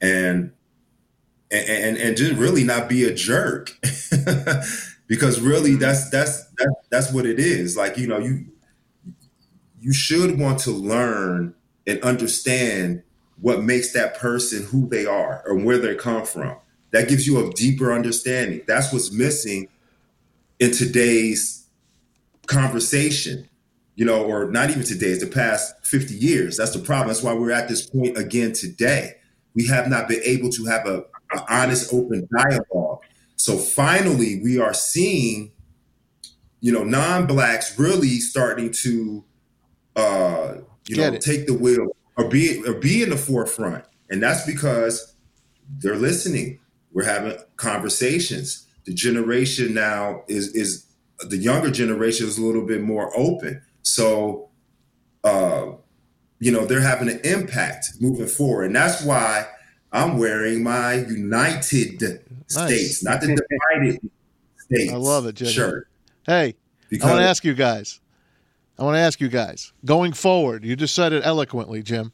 and 0.01 0.51
and 1.51 1.97
and 1.97 2.15
just 2.15 2.33
really 2.33 2.63
not 2.63 2.87
be 2.87 3.03
a 3.05 3.13
jerk 3.13 3.71
because 5.07 5.41
really 5.41 5.75
that's 5.75 6.09
that's 6.09 6.45
that's 6.57 6.71
that's 6.91 7.13
what 7.13 7.25
it 7.25 7.39
is 7.39 7.75
like 7.75 7.97
you 7.97 8.05
know 8.05 8.19
you 8.19 8.45
you 9.79 9.91
should 9.91 10.39
want 10.39 10.59
to 10.59 10.71
learn 10.71 11.55
and 11.87 11.99
understand 12.03 13.01
what 13.41 13.63
makes 13.63 13.93
that 13.93 14.17
person 14.17 14.63
who 14.63 14.87
they 14.89 15.05
are 15.05 15.43
or 15.45 15.55
where 15.55 15.77
they 15.77 15.95
come 15.95 16.25
from 16.25 16.55
that 16.91 17.07
gives 17.07 17.27
you 17.27 17.45
a 17.45 17.51
deeper 17.53 17.93
understanding 17.93 18.61
that's 18.67 18.91
what's 18.91 19.11
missing 19.11 19.67
in 20.59 20.71
today's 20.71 21.67
conversation 22.47 23.49
you 23.99 24.05
know, 24.05 24.23
or 24.23 24.49
not 24.49 24.69
even 24.69 24.83
today, 24.83 25.07
it's 25.07 25.21
the 25.21 25.29
past 25.29 25.85
50 25.85 26.13
years. 26.13 26.55
That's 26.55 26.71
the 26.71 26.79
problem. 26.79 27.09
That's 27.09 27.21
why 27.21 27.33
we're 27.33 27.51
at 27.51 27.67
this 27.67 27.85
point 27.85 28.17
again 28.17 28.53
today. 28.53 29.15
We 29.55 29.67
have 29.67 29.89
not 29.89 30.07
been 30.07 30.21
able 30.23 30.49
to 30.51 30.65
have 30.67 30.87
a, 30.87 31.03
a 31.33 31.45
honest, 31.49 31.93
open 31.93 32.25
dialogue. 32.33 32.99
So 33.35 33.57
finally, 33.57 34.39
we 34.41 34.57
are 34.57 34.73
seeing, 34.73 35.51
you 36.61 36.71
know, 36.71 36.85
non-blacks 36.85 37.77
really 37.77 38.21
starting 38.21 38.71
to, 38.83 39.25
uh, 39.97 40.53
you 40.87 40.95
Get 40.95 41.09
know, 41.09 41.15
it. 41.17 41.21
take 41.21 41.45
the 41.45 41.53
wheel 41.53 41.87
or 42.19 42.29
be 42.29 42.61
or 42.67 42.73
be 42.73 43.01
in 43.01 43.09
the 43.09 43.17
forefront, 43.17 43.85
and 44.09 44.21
that's 44.21 44.45
because 44.45 45.13
they're 45.79 45.95
listening. 45.95 46.59
We're 46.91 47.05
having 47.05 47.37
conversations. 47.55 48.67
The 48.85 48.93
generation 48.93 49.73
now 49.73 50.23
is 50.27 50.53
is 50.55 50.85
the 51.27 51.37
younger 51.37 51.71
generation 51.71 52.27
is 52.27 52.37
a 52.37 52.41
little 52.41 52.65
bit 52.65 52.81
more 52.81 53.11
open 53.17 53.61
so, 53.89 54.49
uh, 55.23 55.71
you 56.39 56.51
know, 56.51 56.65
they're 56.65 56.81
having 56.81 57.09
an 57.09 57.19
impact 57.23 57.87
moving 57.99 58.27
forward. 58.27 58.65
And 58.65 58.75
that's 58.75 59.03
why 59.03 59.47
I'm 59.91 60.17
wearing 60.17 60.63
my 60.63 60.93
United 60.93 61.55
nice. 61.65 61.67
States, 62.47 63.03
not 63.03 63.21
the 63.21 63.27
divided 63.27 63.99
States 64.57 64.93
I 64.93 64.95
love 64.95 65.25
it, 65.25 65.35
Jimmy. 65.35 65.51
shirt. 65.51 65.87
Hey, 66.25 66.55
Because 66.89 67.09
I 67.09 67.13
want 67.13 67.23
to 67.23 67.29
ask 67.29 67.43
you 67.43 67.53
guys. 67.53 67.99
I 68.79 68.83
want 68.83 68.95
to 68.95 68.99
ask 68.99 69.19
you 69.19 69.27
guys 69.27 69.73
going 69.83 70.13
forward. 70.13 70.63
You 70.63 70.77
just 70.77 70.95
said 70.95 71.11
it 71.11 71.25
eloquently, 71.25 71.83
Jim. 71.83 72.13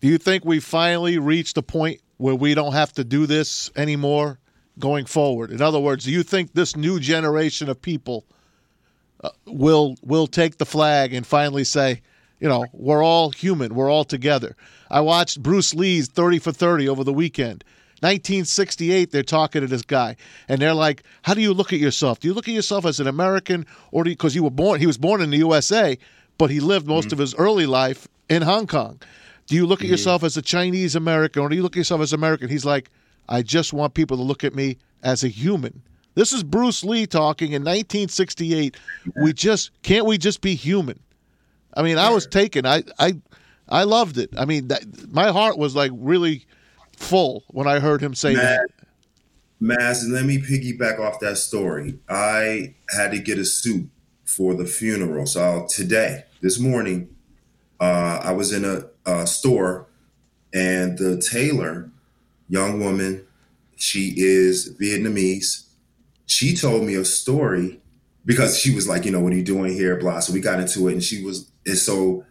Do 0.00 0.08
you 0.08 0.18
think 0.18 0.44
we 0.44 0.58
finally 0.58 1.18
reached 1.18 1.56
a 1.56 1.62
point 1.62 2.00
where 2.16 2.34
we 2.34 2.54
don't 2.54 2.72
have 2.72 2.92
to 2.94 3.04
do 3.04 3.24
this 3.26 3.70
anymore 3.76 4.40
going 4.80 5.06
forward? 5.06 5.52
In 5.52 5.62
other 5.62 5.78
words, 5.78 6.04
do 6.04 6.10
you 6.10 6.24
think 6.24 6.52
this 6.52 6.74
new 6.74 6.98
generation 6.98 7.68
of 7.68 7.80
people 7.80 8.26
uh, 9.22 9.30
will 9.46 9.94
will 10.02 10.26
take 10.26 10.58
the 10.58 10.66
flag 10.66 11.14
and 11.14 11.24
finally 11.24 11.64
say, 11.64 12.02
you 12.40 12.48
know, 12.48 12.66
we're 12.72 13.02
all 13.04 13.30
human, 13.30 13.72
we're 13.72 13.90
all 13.90 14.04
together? 14.04 14.56
I 14.90 15.02
watched 15.02 15.40
Bruce 15.40 15.72
Lee's 15.72 16.08
30 16.08 16.40
for 16.40 16.50
30 16.50 16.88
over 16.88 17.04
the 17.04 17.12
weekend. 17.12 17.62
1968, 18.00 19.10
they're 19.10 19.22
talking 19.22 19.62
to 19.62 19.66
this 19.66 19.82
guy, 19.82 20.16
and 20.48 20.60
they're 20.60 20.74
like, 20.74 21.02
"How 21.22 21.34
do 21.34 21.40
you 21.40 21.54
look 21.54 21.72
at 21.72 21.78
yourself? 21.78 22.20
Do 22.20 22.28
you 22.28 22.34
look 22.34 22.48
at 22.48 22.54
yourself 22.54 22.84
as 22.84 23.00
an 23.00 23.06
American, 23.06 23.66
or 23.90 24.04
because 24.04 24.34
you, 24.34 24.42
were 24.42 24.50
born? 24.50 24.80
He 24.80 24.86
was 24.86 24.98
born 24.98 25.22
in 25.22 25.30
the 25.30 25.38
USA, 25.38 25.98
but 26.36 26.50
he 26.50 26.60
lived 26.60 26.86
most 26.86 27.12
of 27.12 27.18
his 27.18 27.34
early 27.34 27.66
life 27.66 28.06
in 28.28 28.42
Hong 28.42 28.66
Kong. 28.66 29.00
Do 29.46 29.54
you 29.54 29.66
look 29.66 29.80
at 29.80 29.88
yourself 29.88 30.24
as 30.24 30.36
a 30.36 30.42
Chinese 30.42 30.94
American, 30.94 31.42
or 31.42 31.48
do 31.48 31.56
you 31.56 31.62
look 31.62 31.74
at 31.74 31.78
yourself 31.78 32.00
as 32.02 32.12
American?" 32.12 32.48
He's 32.48 32.64
like, 32.64 32.90
"I 33.28 33.42
just 33.42 33.72
want 33.72 33.94
people 33.94 34.16
to 34.18 34.22
look 34.22 34.44
at 34.44 34.54
me 34.54 34.76
as 35.02 35.24
a 35.24 35.28
human." 35.28 35.82
This 36.14 36.32
is 36.32 36.42
Bruce 36.42 36.82
Lee 36.82 37.06
talking 37.06 37.52
in 37.52 37.62
1968. 37.62 38.76
We 39.22 39.32
just 39.32 39.70
can't 39.82 40.06
we 40.06 40.18
just 40.18 40.40
be 40.40 40.54
human? 40.54 40.98
I 41.74 41.82
mean, 41.82 41.98
I 41.98 42.10
was 42.10 42.26
taken. 42.26 42.66
I 42.66 42.82
I 42.98 43.16
I 43.68 43.84
loved 43.84 44.18
it. 44.18 44.30
I 44.36 44.44
mean, 44.44 44.68
that, 44.68 44.82
my 45.12 45.30
heart 45.30 45.58
was 45.58 45.74
like 45.74 45.92
really 45.94 46.46
full 46.96 47.44
when 47.48 47.66
I 47.66 47.78
heard 47.78 48.02
him 48.02 48.14
say 48.14 48.34
that. 48.34 48.68
Maz, 49.60 50.02
let 50.10 50.26
me 50.26 50.38
piggyback 50.38 50.98
off 50.98 51.20
that 51.20 51.38
story. 51.38 51.98
I 52.08 52.74
had 52.90 53.12
to 53.12 53.18
get 53.18 53.38
a 53.38 53.44
suit 53.44 53.88
for 54.24 54.54
the 54.54 54.66
funeral. 54.66 55.26
So 55.26 55.66
today, 55.70 56.24
this 56.42 56.58
morning, 56.58 57.08
uh, 57.80 58.20
I 58.22 58.32
was 58.32 58.52
in 58.52 58.64
a, 58.64 58.84
a 59.10 59.26
store 59.26 59.86
and 60.52 60.98
the 60.98 61.20
tailor, 61.20 61.90
young 62.48 62.80
woman, 62.80 63.26
she 63.76 64.14
is 64.16 64.76
Vietnamese. 64.78 65.66
She 66.26 66.56
told 66.56 66.84
me 66.84 66.94
a 66.94 67.04
story 67.04 67.80
because 68.24 68.58
she 68.58 68.74
was 68.74 68.88
like, 68.88 69.04
you 69.04 69.10
know, 69.10 69.20
what 69.20 69.32
are 69.32 69.36
you 69.36 69.42
doing 69.42 69.72
here? 69.72 69.96
Blah. 69.96 70.20
So 70.20 70.32
we 70.32 70.40
got 70.40 70.60
into 70.60 70.88
it 70.88 70.92
and 70.94 71.02
she 71.02 71.22
was, 71.22 71.50
and 71.64 71.76
so 71.76 72.24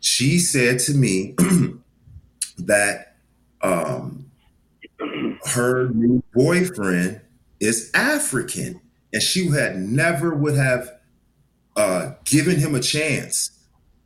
she 0.00 0.38
said 0.38 0.78
to 0.80 0.94
me 0.94 1.34
that 2.58 3.07
um, 3.62 4.30
her 5.46 5.88
new 5.90 6.22
boyfriend 6.34 7.20
is 7.60 7.90
African, 7.94 8.80
and 9.12 9.22
she 9.22 9.48
had 9.48 9.76
never 9.76 10.34
would 10.34 10.56
have 10.56 10.90
uh, 11.76 12.12
given 12.24 12.58
him 12.58 12.74
a 12.74 12.80
chance 12.80 13.50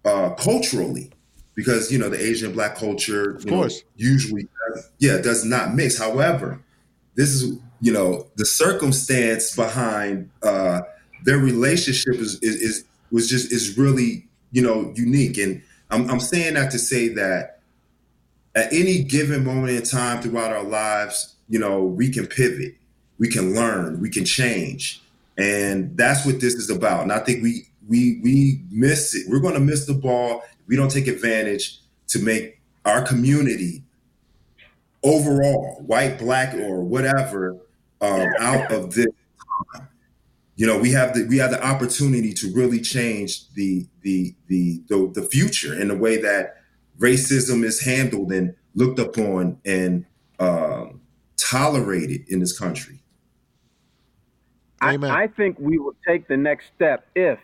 uh, 0.05 0.31
culturally 0.31 1.11
because 1.55 1.91
you 1.93 1.99
know 1.99 2.09
the 2.09 2.21
Asian 2.23 2.53
black 2.53 2.77
culture, 2.77 3.39
know, 3.45 3.57
course. 3.57 3.83
usually 3.97 4.43
does, 4.43 4.91
yeah 4.99 5.19
does 5.19 5.45
not 5.45 5.75
mix. 5.75 5.99
However, 5.99 6.61
this 7.15 7.31
is 7.31 7.59
you 7.81 7.93
know 7.93 8.27
the 8.37 8.47
circumstance 8.47 9.55
behind 9.55 10.31
uh, 10.43 10.83
their 11.25 11.39
relationship 11.39 12.15
is, 12.15 12.39
is 12.43 12.57
is 12.57 12.85
was 13.11 13.29
just 13.29 13.53
is 13.53 13.77
really 13.77 14.27
you 14.51 14.63
know 14.63 14.93
unique, 14.97 15.39
and 15.39 15.63
I'm, 15.91 16.11
I'm 16.11 16.21
saying 16.21 16.55
that 16.55 16.71
to 16.73 16.79
say 16.79 17.09
that 17.09 17.61
at 18.55 18.73
any 18.73 19.03
given 19.03 19.45
moment 19.45 19.77
in 19.77 19.83
time 19.83 20.23
throughout 20.23 20.53
our 20.53 20.65
lives, 20.65 21.35
you 21.49 21.59
know, 21.59 21.83
we 21.85 22.11
can 22.11 22.27
pivot, 22.27 22.75
we 23.19 23.29
can 23.29 23.55
learn, 23.55 24.01
we 24.01 24.11
can 24.11 24.25
change. 24.25 25.03
And 25.39 25.97
that's 25.97 26.27
what 26.27 26.41
this 26.41 26.55
is 26.55 26.71
about. 26.71 27.03
And 27.03 27.13
I 27.13 27.19
think 27.19 27.43
we 27.43 27.67
we 27.89 28.21
we 28.23 28.61
miss 28.71 29.15
it. 29.15 29.27
We're 29.29 29.41
going 29.41 29.55
to 29.55 29.61
miss 29.61 29.87
the 29.87 29.95
ball. 29.95 30.43
We 30.67 30.77
don't 30.77 30.91
take 30.91 31.07
advantage 31.07 31.81
to 32.09 32.19
make 32.19 32.61
our 32.85 33.03
community 33.03 33.83
overall, 35.03 35.83
white, 35.87 36.19
black, 36.19 36.55
or 36.55 36.83
whatever, 36.83 37.57
um, 38.01 38.29
out 38.39 38.71
of 38.73 38.95
this. 38.95 39.07
You 40.57 40.67
know, 40.67 40.79
we 40.79 40.93
have 40.93 41.15
the 41.15 41.27
we 41.29 41.39
have 41.39 41.51
the 41.51 41.65
opportunity 41.65 42.33
to 42.35 42.53
really 42.53 42.81
change 42.81 43.53
the 43.55 43.87
the 44.03 44.35
the 44.49 44.83
the, 44.89 45.11
the 45.15 45.23
future 45.23 45.79
in 45.79 45.89
the 45.89 45.97
way 45.97 46.21
that 46.21 46.62
racism 47.03 47.65
is 47.65 47.81
handled 47.81 48.33
and 48.33 48.55
looked 48.75 48.99
upon 48.99 49.59
and 49.65 50.07
um, 50.39 51.01
tolerated 51.37 52.29
in 52.29 52.41
this 52.41 52.59
country. 52.59 53.01
I, 54.81 54.95
I 54.95 55.27
think 55.29 55.59
we 55.61 55.79
will 55.79 55.95
take 56.07 56.27
the 56.29 56.37
next 56.37 56.67
step 56.75 57.07
if 57.15 57.39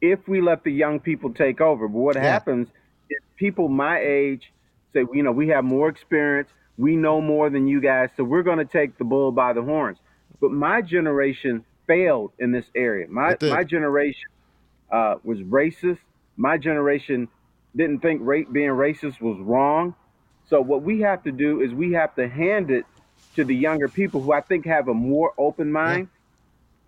if 0.00 0.26
we 0.28 0.40
let 0.40 0.64
the 0.64 0.72
young 0.72 1.00
people 1.00 1.32
take 1.32 1.60
over. 1.60 1.88
But 1.88 1.98
what 1.98 2.16
Yeah. 2.16 2.22
happens 2.22 2.68
is 3.10 3.18
people 3.36 3.68
my 3.68 3.98
age 4.00 4.52
say, 4.92 5.04
you 5.12 5.22
know, 5.22 5.32
we 5.32 5.48
have 5.48 5.64
more 5.64 5.88
experience, 5.88 6.48
we 6.78 6.96
know 6.96 7.20
more 7.20 7.50
than 7.50 7.66
you 7.66 7.80
guys, 7.80 8.10
so 8.16 8.24
we're 8.24 8.42
going 8.42 8.58
to 8.58 8.64
take 8.64 8.96
the 8.98 9.04
bull 9.04 9.32
by 9.32 9.52
the 9.52 9.62
horns. 9.62 9.98
But 10.40 10.52
my 10.52 10.82
generation 10.82 11.64
failed 11.86 12.32
in 12.38 12.52
this 12.52 12.66
area. 12.74 13.06
My 13.08 13.36
my 13.42 13.64
generation 13.64 14.28
uh, 14.90 15.16
was 15.22 15.38
racist. 15.40 15.98
My 16.36 16.56
generation 16.58 17.28
didn't 17.76 18.00
think 18.00 18.20
ra- 18.22 18.42
being 18.50 18.70
racist 18.70 19.20
was 19.20 19.38
wrong. 19.40 19.94
So 20.48 20.60
what 20.60 20.82
we 20.82 21.00
have 21.00 21.22
to 21.24 21.32
do 21.32 21.60
is 21.60 21.72
we 21.72 21.92
have 21.92 22.14
to 22.16 22.28
hand 22.28 22.70
it 22.70 22.84
to 23.36 23.44
the 23.44 23.54
younger 23.54 23.88
people 23.88 24.20
who 24.20 24.32
I 24.32 24.40
think 24.40 24.66
have 24.66 24.88
a 24.88 24.94
more 24.94 25.32
open 25.38 25.72
mind. 25.72 26.08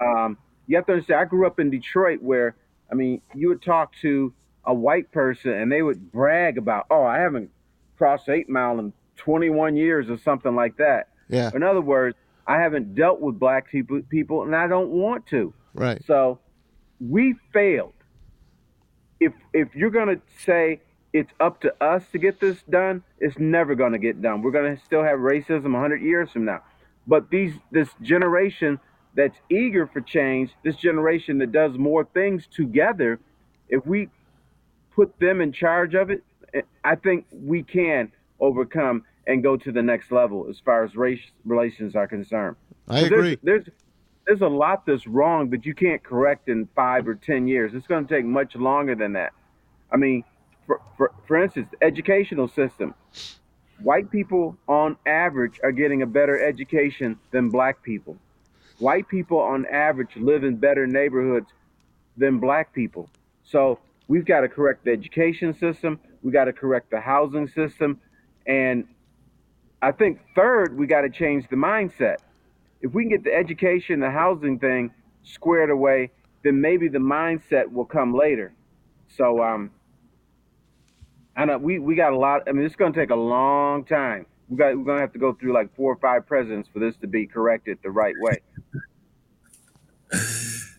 Um, 0.00 0.36
you 0.66 0.76
have 0.76 0.86
to 0.86 0.92
understand. 0.92 1.20
I 1.20 1.24
grew 1.24 1.46
up 1.46 1.58
in 1.58 1.70
Detroit, 1.70 2.20
where 2.22 2.54
I 2.90 2.94
mean, 2.94 3.22
you 3.34 3.48
would 3.48 3.62
talk 3.62 3.92
to 4.02 4.32
a 4.64 4.74
white 4.74 5.10
person 5.12 5.52
and 5.52 5.70
they 5.70 5.82
would 5.82 6.12
brag 6.12 6.58
about, 6.58 6.86
"Oh, 6.90 7.02
I 7.04 7.18
haven't 7.18 7.50
crossed 7.96 8.28
Eight 8.28 8.48
Mile 8.48 8.78
in 8.78 8.92
21 9.16 9.76
years" 9.76 10.10
or 10.10 10.18
something 10.18 10.54
like 10.54 10.76
that. 10.76 11.08
Yeah, 11.28 11.50
In 11.54 11.62
other 11.62 11.80
words, 11.80 12.16
I 12.46 12.60
haven't 12.60 12.94
dealt 12.94 13.20
with 13.20 13.38
black 13.38 13.68
people, 13.70 14.00
people, 14.08 14.42
and 14.42 14.54
I 14.54 14.68
don't 14.68 14.90
want 14.90 15.26
to. 15.28 15.52
right. 15.74 16.00
So 16.06 16.38
we 17.00 17.34
failed. 17.52 17.92
If 19.20 19.32
if 19.52 19.74
you're 19.74 19.90
gonna 19.90 20.20
say 20.44 20.80
it's 21.12 21.32
up 21.40 21.60
to 21.62 21.74
us 21.82 22.02
to 22.12 22.18
get 22.18 22.40
this 22.40 22.62
done, 22.68 23.02
it's 23.18 23.38
never 23.38 23.74
gonna 23.74 23.98
get 23.98 24.20
done. 24.20 24.42
We're 24.42 24.50
gonna 24.50 24.78
still 24.84 25.02
have 25.02 25.18
racism 25.18 25.72
100 25.72 26.02
years 26.02 26.30
from 26.30 26.44
now. 26.44 26.62
But 27.06 27.30
these 27.30 27.54
this 27.70 27.88
generation 28.02 28.78
that's 29.14 29.38
eager 29.50 29.86
for 29.86 30.00
change, 30.00 30.50
this 30.62 30.76
generation 30.76 31.38
that 31.38 31.52
does 31.52 31.78
more 31.78 32.04
things 32.04 32.46
together, 32.46 33.18
if 33.68 33.84
we 33.86 34.08
put 34.94 35.18
them 35.18 35.40
in 35.40 35.52
charge 35.52 35.94
of 35.94 36.10
it, 36.10 36.22
eh, 36.52 36.62
I 36.84 36.96
think 36.96 37.26
we 37.32 37.62
can 37.62 38.12
overcome 38.40 39.04
and 39.26 39.42
go 39.42 39.56
to 39.56 39.72
the 39.72 39.82
next 39.82 40.12
level 40.12 40.46
as 40.48 40.60
far 40.60 40.84
as 40.84 40.94
race 40.94 41.20
relations 41.44 41.96
are 41.96 42.06
concerned. 42.06 42.56
I 42.88 43.00
agree. 43.00 43.38
There's, 43.42 43.64
there's 43.64 43.76
a 44.40 44.46
lot 44.48 44.86
that's 44.86 45.06
wrong 45.06 45.50
that 45.50 45.64
you 45.64 45.74
can't 45.74 46.02
correct 46.02 46.48
in 46.48 46.68
five 46.74 47.06
or 47.06 47.14
ten 47.14 47.46
years. 47.46 47.72
It's 47.74 47.86
going 47.86 48.06
to 48.06 48.14
take 48.14 48.24
much 48.24 48.56
longer 48.56 48.94
than 48.94 49.12
that. 49.12 49.32
I 49.90 49.96
mean, 49.96 50.24
for, 50.66 50.80
for, 50.96 51.12
for 51.26 51.42
instance, 51.42 51.68
the 51.70 51.86
educational 51.86 52.48
system. 52.48 52.94
White 53.82 54.10
people, 54.10 54.56
on 54.66 54.96
average, 55.06 55.60
are 55.62 55.70
getting 55.70 56.02
a 56.02 56.06
better 56.06 56.42
education 56.42 57.18
than 57.30 57.50
black 57.50 57.82
people. 57.82 58.16
White 58.78 59.06
people, 59.06 59.38
on 59.38 59.66
average, 59.66 60.16
live 60.16 60.44
in 60.44 60.56
better 60.56 60.86
neighborhoods 60.86 61.48
than 62.16 62.38
black 62.38 62.72
people. 62.72 63.08
So 63.44 63.78
we've 64.08 64.24
got 64.24 64.40
to 64.40 64.48
correct 64.48 64.84
the 64.84 64.92
education 64.92 65.56
system. 65.58 66.00
We 66.22 66.32
got 66.32 66.46
to 66.46 66.52
correct 66.52 66.90
the 66.90 67.00
housing 67.00 67.48
system, 67.48 68.00
and 68.46 68.88
I 69.82 69.92
think 69.92 70.20
third, 70.34 70.76
we 70.76 70.86
got 70.86 71.02
to 71.02 71.10
change 71.10 71.48
the 71.48 71.56
mindset. 71.56 72.16
If 72.80 72.92
we 72.92 73.04
can 73.04 73.10
get 73.10 73.24
the 73.24 73.34
education, 73.34 74.00
the 74.00 74.10
housing 74.10 74.58
thing 74.58 74.92
squared 75.22 75.70
away, 75.70 76.10
then 76.44 76.60
maybe 76.60 76.88
the 76.88 76.98
mindset 76.98 77.70
will 77.70 77.84
come 77.84 78.14
later. 78.14 78.52
So, 79.16 79.42
um, 79.42 79.70
I 81.36 81.44
know 81.44 81.58
we, 81.58 81.78
we 81.78 81.94
got 81.94 82.12
a 82.12 82.18
lot. 82.18 82.42
I 82.48 82.52
mean, 82.52 82.64
it's 82.64 82.76
going 82.76 82.92
to 82.92 82.98
take 82.98 83.10
a 83.10 83.16
long 83.16 83.84
time. 83.84 84.26
We 84.48 84.56
got 84.56 84.76
we're 84.76 84.84
going 84.84 84.98
to 84.98 85.02
have 85.02 85.12
to 85.12 85.18
go 85.18 85.34
through 85.34 85.52
like 85.52 85.74
four 85.74 85.92
or 85.92 85.96
five 85.96 86.26
presidents 86.26 86.68
for 86.72 86.78
this 86.78 86.96
to 86.98 87.06
be 87.06 87.26
corrected 87.26 87.78
the 87.82 87.90
right 87.90 88.14
way. 88.20 88.38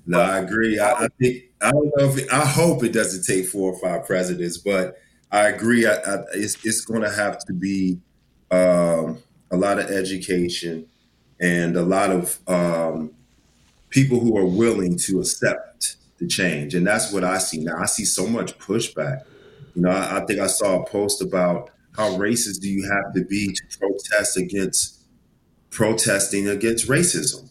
No, 0.08 0.22
I 0.22 0.40
agree. 0.40 0.80
I, 0.80 0.94
I 0.94 1.08
think 1.20 1.44
I 1.62 1.72
don't 1.72 1.92
know 1.98 2.06
if 2.06 2.18
it, 2.18 2.32
I 2.32 2.46
hope 2.46 2.82
it 2.84 2.94
doesn't 2.94 3.24
take 3.24 3.46
four 3.46 3.74
or 3.74 3.80
five 3.80 4.08
presidents, 4.08 4.58
but 4.58 4.98
I 5.32 5.50
agree. 5.50 5.86
I, 5.86 5.96
I, 5.96 6.24
it's 6.34 6.66
it's 6.66 6.82
going 6.82 7.02
to 7.02 7.12
have 7.12 7.40
to 7.40 7.54
be 7.54 8.00
um, 8.50 9.22
a 9.52 9.58
lot 9.58 9.80
of 9.80 9.92
education 9.92 10.88
and 11.40 11.76
a 11.76 11.84
lot 11.84 12.10
of 12.12 12.40
um, 12.48 13.12
people 13.90 14.20
who 14.20 14.38
are 14.38 14.46
willing 14.46 14.98
to 14.98 15.20
accept 15.20 15.98
the 16.20 16.28
change, 16.28 16.74
and 16.76 16.86
that's 16.88 17.12
what 17.14 17.24
I 17.24 17.38
see 17.38 17.60
now. 17.60 17.78
I 17.78 17.86
see 17.86 18.06
so 18.06 18.26
much 18.28 18.58
pushback. 18.60 19.24
You 19.76 19.84
know, 19.84 19.90
I, 19.90 20.18
I 20.22 20.26
think 20.26 20.40
I 20.40 20.48
saw 20.48 20.82
a 20.82 20.86
post 20.86 21.22
about 21.22 21.70
how 21.96 22.10
racist 22.18 22.60
do 22.62 22.70
you 22.70 22.84
have 22.90 23.14
to 23.14 23.24
be 23.24 23.54
to 23.54 23.78
protest 23.80 24.38
against 24.38 25.00
protesting 25.70 26.48
against 26.48 26.88
racism. 26.88 27.50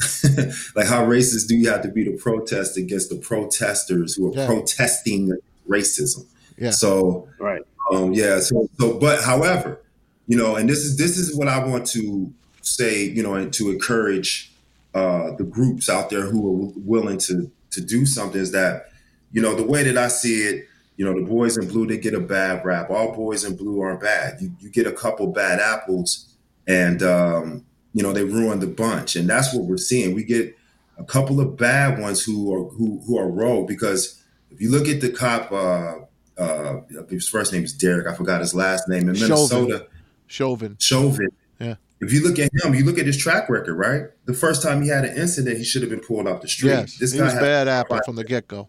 like 0.76 0.86
how 0.86 1.04
racist 1.06 1.48
do 1.48 1.54
you 1.56 1.70
have 1.70 1.82
to 1.82 1.88
be 1.88 2.04
to 2.04 2.12
protest 2.12 2.76
against 2.76 3.08
the 3.10 3.16
protesters 3.16 4.14
who 4.16 4.32
are 4.32 4.36
Yeah. 4.36 4.46
protesting 4.46 5.32
racism? 5.68 6.26
Yeah. 6.58 6.70
So 6.70 7.28
Right. 7.38 7.62
um, 7.92 8.12
yeah. 8.12 8.40
So, 8.40 8.68
so, 8.78 8.98
but 8.98 9.22
however, 9.22 9.80
you 10.26 10.36
know, 10.36 10.56
and 10.56 10.68
this 10.68 10.78
is 10.80 10.96
this 10.96 11.16
is 11.18 11.34
what 11.36 11.48
I 11.48 11.64
want 11.64 11.86
to 11.88 12.32
say, 12.64 13.04
you 13.04 13.22
know, 13.22 13.34
and 13.34 13.52
to 13.54 13.70
encourage 13.70 14.52
uh, 14.94 15.32
the 15.36 15.44
groups 15.44 15.88
out 15.88 16.10
there 16.10 16.22
who 16.22 16.48
are 16.48 16.66
w- 16.66 16.82
willing 16.84 17.18
to 17.18 17.50
to 17.70 17.80
do 17.80 18.06
something 18.06 18.40
is 18.40 18.52
that, 18.52 18.90
you 19.32 19.42
know, 19.42 19.54
the 19.54 19.64
way 19.64 19.82
that 19.82 19.98
I 19.98 20.06
see 20.06 20.42
it, 20.42 20.68
you 20.96 21.04
know, 21.04 21.12
the 21.12 21.26
boys 21.26 21.56
in 21.56 21.66
blue 21.66 21.86
they 21.86 21.98
get 21.98 22.14
a 22.14 22.20
bad 22.20 22.64
rap. 22.64 22.90
All 22.90 23.12
boys 23.12 23.44
in 23.44 23.56
blue 23.56 23.80
aren't 23.80 24.00
bad. 24.00 24.40
You 24.40 24.52
you 24.60 24.70
get 24.70 24.86
a 24.86 24.92
couple 24.92 25.26
bad 25.28 25.60
apples, 25.60 26.34
and 26.66 27.02
um, 27.02 27.64
you 27.92 28.02
know 28.02 28.12
they 28.12 28.24
ruin 28.24 28.60
the 28.60 28.66
bunch, 28.66 29.16
and 29.16 29.28
that's 29.28 29.52
what 29.52 29.64
we're 29.64 29.76
seeing. 29.76 30.14
We 30.14 30.24
get 30.24 30.56
a 30.98 31.04
couple 31.04 31.40
of 31.40 31.56
bad 31.56 31.98
ones 31.98 32.22
who 32.22 32.54
are 32.54 32.68
who 32.68 33.00
who 33.06 33.18
are 33.18 33.28
rogue 33.28 33.66
because 33.66 34.22
if 34.50 34.60
you 34.60 34.70
look 34.70 34.88
at 34.88 35.00
the 35.00 35.10
cop. 35.10 35.52
Uh, 35.52 35.94
uh, 36.36 36.80
his 37.08 37.28
first 37.28 37.52
name 37.52 37.62
is 37.62 37.72
Derek. 37.72 38.08
I 38.08 38.14
forgot 38.14 38.40
his 38.40 38.54
last 38.54 38.88
name 38.88 39.08
in 39.08 39.14
Chauvin. 39.14 39.64
Minnesota. 39.68 39.86
Chauvin. 40.26 40.76
Chauvin. 40.80 41.28
Yeah. 41.60 41.74
If 42.00 42.12
you 42.12 42.22
look 42.22 42.38
at 42.38 42.50
him, 42.62 42.74
you 42.74 42.84
look 42.84 42.98
at 42.98 43.06
his 43.06 43.16
track 43.16 43.48
record, 43.48 43.74
right? 43.74 44.04
The 44.26 44.34
first 44.34 44.62
time 44.62 44.82
he 44.82 44.88
had 44.88 45.04
an 45.04 45.16
incident, 45.16 45.56
he 45.56 45.64
should 45.64 45.82
have 45.82 45.90
been 45.90 46.00
pulled 46.00 46.26
off 46.26 46.42
the 46.42 46.48
street. 46.48 46.70
Yes, 46.70 46.98
this 46.98 47.12
he 47.12 47.18
guy 47.18 47.26
was 47.26 47.34
bad 47.34 47.68
apple 47.68 48.00
from 48.04 48.16
the 48.16 48.24
get 48.24 48.48
go. 48.48 48.68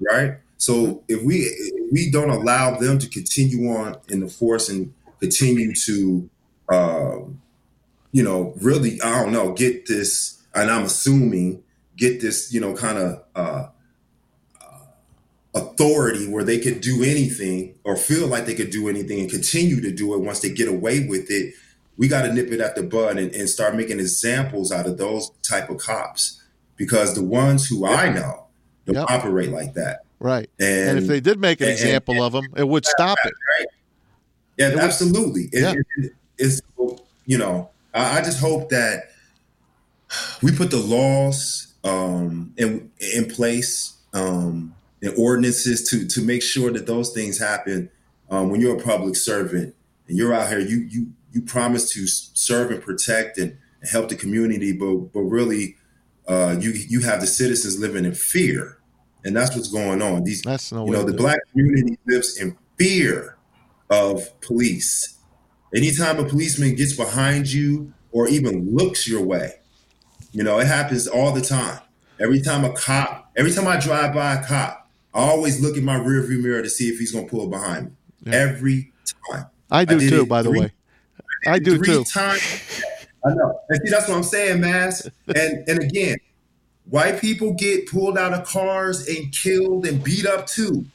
right? 0.00 0.38
So 0.58 1.02
if 1.08 1.22
we 1.22 1.38
if 1.38 1.92
we 1.92 2.10
don't 2.10 2.30
allow 2.30 2.78
them 2.78 2.98
to 2.98 3.08
continue 3.08 3.68
on 3.70 3.96
in 4.08 4.20
the 4.20 4.28
force 4.28 4.68
and 4.68 4.94
continue 5.18 5.74
to, 5.74 6.30
um, 6.72 7.40
you 8.12 8.22
know, 8.22 8.54
really, 8.60 9.00
I 9.02 9.22
don't 9.22 9.32
know, 9.32 9.52
get 9.52 9.86
this, 9.86 10.40
and 10.54 10.70
I'm 10.70 10.84
assuming 10.84 11.64
get 11.96 12.20
this, 12.20 12.52
you 12.52 12.60
know, 12.60 12.74
kind 12.74 12.98
of 12.98 13.24
uh, 13.34 13.68
authority 15.54 16.28
where 16.28 16.44
they 16.44 16.58
could 16.58 16.80
do 16.80 17.02
anything 17.02 17.74
or 17.84 17.96
feel 17.96 18.26
like 18.26 18.46
they 18.46 18.54
could 18.54 18.70
do 18.70 18.88
anything 18.88 19.20
and 19.20 19.30
continue 19.30 19.80
to 19.80 19.92
do 19.92 20.14
it 20.14 20.20
once 20.20 20.40
they 20.40 20.50
get 20.50 20.68
away 20.68 21.06
with 21.06 21.30
it. 21.30 21.54
We 21.96 22.08
got 22.08 22.22
to 22.22 22.32
nip 22.32 22.50
it 22.50 22.60
at 22.60 22.74
the 22.74 22.82
bud 22.82 23.18
and, 23.18 23.32
and 23.34 23.48
start 23.48 23.74
making 23.76 24.00
examples 24.00 24.72
out 24.72 24.86
of 24.86 24.96
those 24.98 25.30
type 25.42 25.68
of 25.70 25.78
cops 25.78 26.42
because 26.76 27.14
the 27.14 27.22
ones 27.22 27.66
who 27.66 27.86
I 27.86 28.08
know 28.12 28.46
don't 28.86 28.96
Yep. 28.96 29.06
operate 29.10 29.50
like 29.50 29.74
that. 29.74 30.00
Right. 30.18 30.48
And, 30.58 30.90
And 30.90 30.98
if 30.98 31.06
they 31.06 31.20
did 31.20 31.38
make 31.38 31.60
an 31.60 31.68
and- 31.68 31.72
example 31.78 32.22
of 32.22 32.32
them, 32.32 32.46
it 32.56 32.66
would 32.66 32.86
stop 32.86 33.18
it. 33.24 33.32
yeah, 34.56 34.68
it 34.70 34.78
absolutely. 34.78 35.48
It- 35.52 35.60
Yeah. 35.62 35.74
it- 35.98 36.12
it's 36.38 36.60
you 37.26 37.38
know, 37.38 37.70
I, 37.94 38.18
I 38.18 38.22
just 38.22 38.40
hope 38.40 38.70
that 38.70 39.10
we 40.42 40.50
put 40.52 40.70
the 40.70 40.78
laws 40.78 41.68
um, 41.84 42.52
in 42.56 42.90
in 43.14 43.26
place 43.26 43.94
um, 44.14 44.74
and 45.02 45.12
ordinances 45.16 45.88
to 45.90 46.06
to 46.08 46.22
make 46.22 46.42
sure 46.42 46.70
that 46.72 46.86
those 46.86 47.12
things 47.12 47.38
happen. 47.38 47.90
Um, 48.30 48.50
when 48.50 48.60
you're 48.60 48.78
a 48.78 48.82
public 48.82 49.14
servant 49.16 49.74
and 50.08 50.16
you're 50.16 50.32
out 50.32 50.48
here, 50.48 50.58
you 50.58 50.78
you 50.90 51.06
you 51.32 51.42
promise 51.42 51.90
to 51.92 52.06
serve 52.06 52.70
and 52.70 52.82
protect 52.82 53.38
and, 53.38 53.56
and 53.80 53.90
help 53.90 54.08
the 54.08 54.16
community, 54.16 54.72
but 54.72 55.12
but 55.12 55.22
really, 55.22 55.76
uh, 56.28 56.56
you 56.58 56.70
you 56.70 57.00
have 57.00 57.20
the 57.20 57.26
citizens 57.26 57.78
living 57.78 58.04
in 58.04 58.14
fear, 58.14 58.78
and 59.24 59.36
that's 59.36 59.54
what's 59.56 59.68
going 59.70 60.02
on. 60.02 60.24
These 60.24 60.42
That's 60.42 60.72
no 60.72 60.86
you 60.86 60.92
know, 60.92 61.02
the 61.02 61.12
do 61.12 61.18
it. 61.18 61.20
black 61.20 61.38
community 61.50 61.98
lives 62.06 62.38
in 62.38 62.56
fear 62.78 63.36
of 63.90 64.40
police. 64.40 65.18
Anytime 65.74 66.18
a 66.18 66.24
policeman 66.24 66.74
gets 66.74 66.94
behind 66.94 67.50
you 67.50 67.92
or 68.10 68.28
even 68.28 68.74
looks 68.74 69.08
your 69.08 69.22
way, 69.22 69.54
you 70.32 70.42
know, 70.42 70.58
it 70.58 70.66
happens 70.66 71.08
all 71.08 71.32
the 71.32 71.40
time. 71.40 71.80
Every 72.20 72.40
time 72.40 72.64
a 72.64 72.72
cop, 72.72 73.32
every 73.36 73.52
time 73.52 73.66
I 73.66 73.80
drive 73.80 74.14
by 74.14 74.34
a 74.34 74.44
cop, 74.44 74.90
I 75.14 75.20
always 75.20 75.60
look 75.60 75.76
in 75.76 75.84
my 75.84 75.96
rearview 75.96 76.42
mirror 76.42 76.62
to 76.62 76.70
see 76.70 76.88
if 76.88 76.98
he's 76.98 77.12
going 77.12 77.24
to 77.24 77.30
pull 77.30 77.48
behind 77.48 77.86
me. 77.86 77.92
Yeah. 78.24 78.34
Every 78.34 78.92
time. 79.30 79.46
I 79.70 79.84
do 79.84 79.98
did 79.98 80.10
too, 80.10 80.26
by 80.26 80.42
the 80.42 80.50
way. 80.50 80.72
I 81.46 81.58
do 81.58 81.76
Three 81.76 81.86
too. 81.86 82.04
times. 82.04 82.82
I 83.24 83.34
know. 83.34 83.60
And 83.68 83.80
see, 83.84 83.90
that's 83.90 84.08
what 84.08 84.16
I'm 84.16 84.22
saying, 84.22 84.60
Maz. 84.60 85.08
And 85.34 85.68
and 85.68 85.82
again, 85.82 86.18
white 86.88 87.20
people 87.20 87.52
get 87.54 87.88
pulled 87.88 88.18
out 88.18 88.32
of 88.32 88.46
cars 88.46 89.06
and 89.08 89.32
killed 89.32 89.86
and 89.86 90.02
beat 90.02 90.26
up 90.26 90.46
too. 90.46 90.86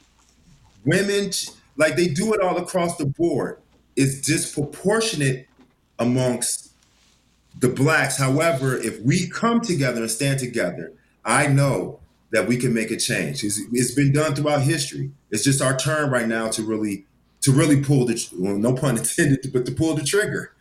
Women, 0.84 1.30
like 1.76 1.96
they 1.96 2.08
do 2.08 2.34
it 2.34 2.40
all 2.40 2.56
across 2.58 2.96
the 2.96 3.06
board. 3.06 3.58
It's 3.96 4.20
disproportionate 4.20 5.48
amongst 5.98 6.72
the 7.58 7.68
blacks. 7.68 8.16
However, 8.16 8.76
if 8.76 9.00
we 9.00 9.28
come 9.28 9.60
together 9.60 10.00
and 10.02 10.10
stand 10.10 10.38
together, 10.38 10.92
I 11.24 11.48
know 11.48 12.00
that 12.30 12.46
we 12.46 12.56
can 12.56 12.72
make 12.72 12.90
a 12.90 12.96
change. 12.96 13.42
It's, 13.42 13.60
it's 13.72 13.92
been 13.92 14.12
done 14.12 14.34
throughout 14.34 14.62
history. 14.62 15.10
It's 15.30 15.42
just 15.42 15.60
our 15.60 15.76
turn 15.76 16.10
right 16.10 16.28
now 16.28 16.48
to 16.50 16.62
really 16.62 17.06
to 17.48 17.54
really 17.54 17.82
pull 17.82 18.04
the 18.04 18.28
well, 18.36 18.58
no 18.58 18.74
pun 18.74 18.98
intended, 18.98 19.50
but 19.52 19.64
to 19.64 19.72
pull 19.72 19.94
the 19.94 20.04
trigger. 20.04 20.52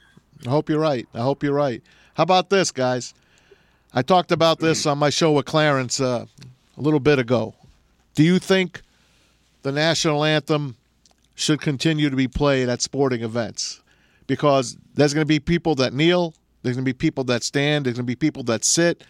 I 0.45 0.49
hope 0.49 0.69
you're 0.69 0.79
right. 0.79 1.05
I 1.13 1.19
hope 1.19 1.43
you're 1.43 1.53
right. 1.53 1.83
How 2.13 2.23
about 2.23 2.49
this, 2.49 2.71
guys? 2.71 3.13
I 3.93 4.01
talked 4.01 4.31
about 4.31 4.59
this 4.59 4.85
on 4.85 4.97
my 4.97 5.09
show 5.09 5.33
with 5.33 5.45
Clarence 5.45 5.99
uh, 5.99 6.25
a 6.77 6.81
little 6.81 7.01
bit 7.01 7.19
ago. 7.19 7.55
Do 8.15 8.23
you 8.23 8.39
think 8.39 8.83
the 9.63 9.71
national 9.73 10.23
anthem 10.23 10.77
should 11.35 11.59
continue 11.59 12.09
to 12.09 12.15
be 12.15 12.29
played 12.29 12.69
at 12.69 12.81
sporting 12.81 13.21
events? 13.21 13.81
Because 14.25 14.77
there's 14.93 15.13
going 15.13 15.25
to 15.25 15.27
be 15.27 15.39
people 15.39 15.75
that 15.75 15.93
kneel, 15.93 16.33
there's 16.67 16.75
going 16.75 16.85
to 16.85 16.89
be 16.89 16.93
people 16.93 17.23
that 17.23 17.43
stand, 17.43 17.85
there's 17.85 17.95
going 17.95 18.05
to 18.05 18.11
be 18.11 18.15
people 18.15 18.43
that 18.43 18.65
sit, 18.65 19.03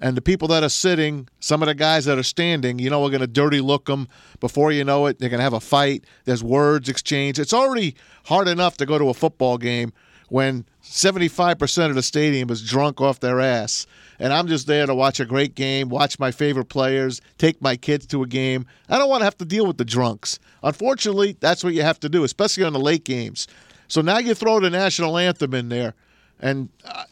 and 0.00 0.16
the 0.16 0.22
people 0.22 0.48
that 0.48 0.62
are 0.62 0.68
sitting, 0.68 1.28
some 1.40 1.62
of 1.62 1.66
the 1.66 1.74
guys 1.74 2.04
that 2.04 2.16
are 2.16 2.22
standing, 2.22 2.78
you 2.78 2.90
know, 2.90 3.00
we're 3.02 3.10
going 3.10 3.20
to 3.20 3.26
dirty 3.26 3.60
look 3.60 3.86
them. 3.86 4.08
Before 4.40 4.72
you 4.72 4.84
know 4.84 5.06
it, 5.06 5.18
they're 5.18 5.28
going 5.28 5.38
to 5.38 5.44
have 5.44 5.52
a 5.52 5.60
fight. 5.60 6.04
There's 6.24 6.42
words 6.42 6.88
exchanged. 6.88 7.38
It's 7.38 7.52
already 7.52 7.94
hard 8.24 8.48
enough 8.48 8.76
to 8.78 8.86
go 8.86 8.98
to 8.98 9.08
a 9.08 9.14
football 9.14 9.58
game 9.58 9.92
when 10.28 10.64
75% 10.82 11.90
of 11.90 11.94
the 11.94 12.02
stadium 12.02 12.50
is 12.50 12.62
drunk 12.62 13.00
off 13.00 13.20
their 13.20 13.40
ass. 13.40 13.86
And 14.18 14.32
I'm 14.32 14.46
just 14.46 14.66
there 14.66 14.86
to 14.86 14.94
watch 14.94 15.20
a 15.20 15.24
great 15.24 15.54
game, 15.54 15.88
watch 15.88 16.18
my 16.18 16.30
favorite 16.30 16.68
players, 16.68 17.20
take 17.38 17.60
my 17.60 17.76
kids 17.76 18.06
to 18.06 18.22
a 18.22 18.26
game. 18.26 18.66
I 18.88 18.98
don't 18.98 19.08
want 19.08 19.20
to 19.20 19.26
have 19.26 19.38
to 19.38 19.44
deal 19.44 19.66
with 19.66 19.78
the 19.78 19.84
drunks. 19.84 20.38
Unfortunately, 20.62 21.36
that's 21.38 21.62
what 21.62 21.74
you 21.74 21.82
have 21.82 22.00
to 22.00 22.08
do, 22.08 22.24
especially 22.24 22.64
on 22.64 22.72
the 22.72 22.80
late 22.80 23.04
games. 23.04 23.46
So 23.88 24.00
now 24.00 24.18
you 24.18 24.34
throw 24.34 24.58
the 24.58 24.70
national 24.70 25.18
anthem 25.18 25.52
in 25.54 25.68
there. 25.68 25.94
And 26.42 26.68
uh, 26.84 27.04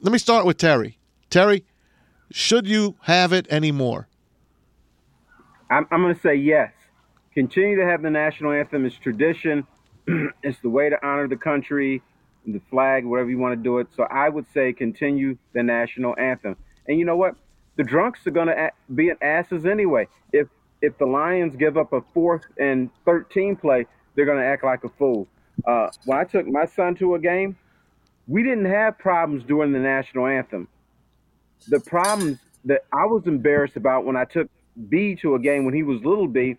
let 0.00 0.12
me 0.12 0.18
start 0.18 0.44
with 0.44 0.58
Terry. 0.58 0.98
Terry, 1.30 1.64
should 2.30 2.68
you 2.68 2.94
have 3.02 3.32
it 3.32 3.46
anymore? 3.50 4.06
I'm, 5.70 5.86
I'm 5.90 6.02
going 6.02 6.14
to 6.14 6.20
say 6.20 6.34
yes. 6.34 6.72
Continue 7.34 7.76
to 7.76 7.86
have 7.86 8.02
the 8.02 8.10
national 8.10 8.52
anthem. 8.52 8.84
It's 8.84 8.96
tradition. 8.96 9.66
it's 10.42 10.60
the 10.60 10.68
way 10.68 10.90
to 10.90 11.04
honor 11.04 11.26
the 11.26 11.36
country, 11.36 12.02
the 12.46 12.60
flag, 12.70 13.04
whatever 13.04 13.30
you 13.30 13.38
want 13.38 13.58
to 13.58 13.62
do 13.62 13.78
it. 13.78 13.88
So 13.96 14.04
I 14.04 14.28
would 14.28 14.46
say 14.52 14.72
continue 14.72 15.38
the 15.54 15.62
national 15.62 16.14
anthem. 16.18 16.56
And 16.86 16.98
you 16.98 17.04
know 17.04 17.16
what? 17.16 17.34
The 17.76 17.82
drunks 17.82 18.26
are 18.26 18.30
going 18.30 18.46
to 18.46 18.70
be 18.94 19.10
an 19.10 19.16
asses 19.20 19.66
anyway. 19.66 20.08
If 20.32 20.48
if 20.82 20.96
the 20.98 21.06
Lions 21.06 21.56
give 21.56 21.76
up 21.76 21.92
a 21.92 22.02
fourth 22.14 22.44
and 22.58 22.90
13 23.06 23.56
play, 23.56 23.86
they're 24.14 24.26
going 24.26 24.38
to 24.38 24.44
act 24.44 24.62
like 24.62 24.84
a 24.84 24.88
fool. 24.90 25.26
Uh, 25.66 25.88
when 26.04 26.18
I 26.18 26.24
took 26.24 26.46
my 26.46 26.66
son 26.66 26.94
to 26.96 27.14
a 27.14 27.18
game, 27.18 27.56
we 28.26 28.42
didn't 28.42 28.66
have 28.66 28.98
problems 28.98 29.44
during 29.44 29.72
the 29.72 29.78
national 29.78 30.26
anthem. 30.26 30.68
The 31.68 31.80
problems 31.80 32.38
that 32.64 32.82
I 32.92 33.06
was 33.06 33.26
embarrassed 33.26 33.76
about 33.76 34.04
when 34.04 34.16
I 34.16 34.24
took 34.24 34.48
B 34.88 35.16
to 35.22 35.34
a 35.34 35.38
game 35.38 35.64
when 35.64 35.74
he 35.74 35.82
was 35.82 36.02
little 36.04 36.28
B 36.28 36.56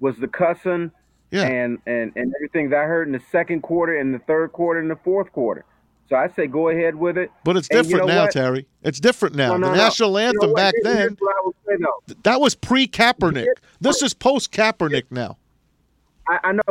was 0.00 0.16
the 0.18 0.28
cussing 0.28 0.90
Yeah. 1.30 1.42
and, 1.46 1.78
and, 1.86 2.12
and 2.16 2.32
everything 2.36 2.70
that 2.70 2.78
I 2.80 2.84
heard 2.84 3.06
in 3.08 3.12
the 3.12 3.22
second 3.30 3.62
quarter, 3.62 3.98
in 3.98 4.12
the 4.12 4.20
third 4.20 4.52
quarter, 4.52 4.80
and 4.80 4.90
the 4.90 4.96
fourth 4.96 5.32
quarter. 5.32 5.64
So 6.08 6.16
I 6.16 6.28
say 6.28 6.46
go 6.46 6.68
ahead 6.70 6.94
with 6.94 7.18
it. 7.18 7.30
But 7.44 7.56
it's 7.58 7.68
And 7.68 7.78
you 7.78 7.82
different 7.82 8.06
know 8.08 8.14
now, 8.14 8.22
what? 8.22 8.32
Terry. 8.32 8.66
It's 8.82 8.98
different 8.98 9.34
now. 9.34 9.48
No, 9.48 9.56
no, 9.58 9.66
the 9.70 9.76
no. 9.76 9.82
national 9.84 10.08
You 10.10 10.14
know 10.14 10.28
anthem 10.28 10.54
back 10.54 10.74
then, 10.82 10.96
here's 10.96 11.12
what 11.18 11.34
I 11.36 11.40
would 11.44 11.54
say 11.66 11.74
though. 11.82 12.14
that 12.22 12.40
was 12.40 12.54
pre 12.54 12.86
Kaepernick. 12.88 13.46
This 13.80 14.02
is 14.02 14.14
post 14.14 14.50
Kaepernick 14.52 15.04
now. 15.10 15.36
I, 16.28 16.38
I 16.44 16.52
know, 16.52 16.62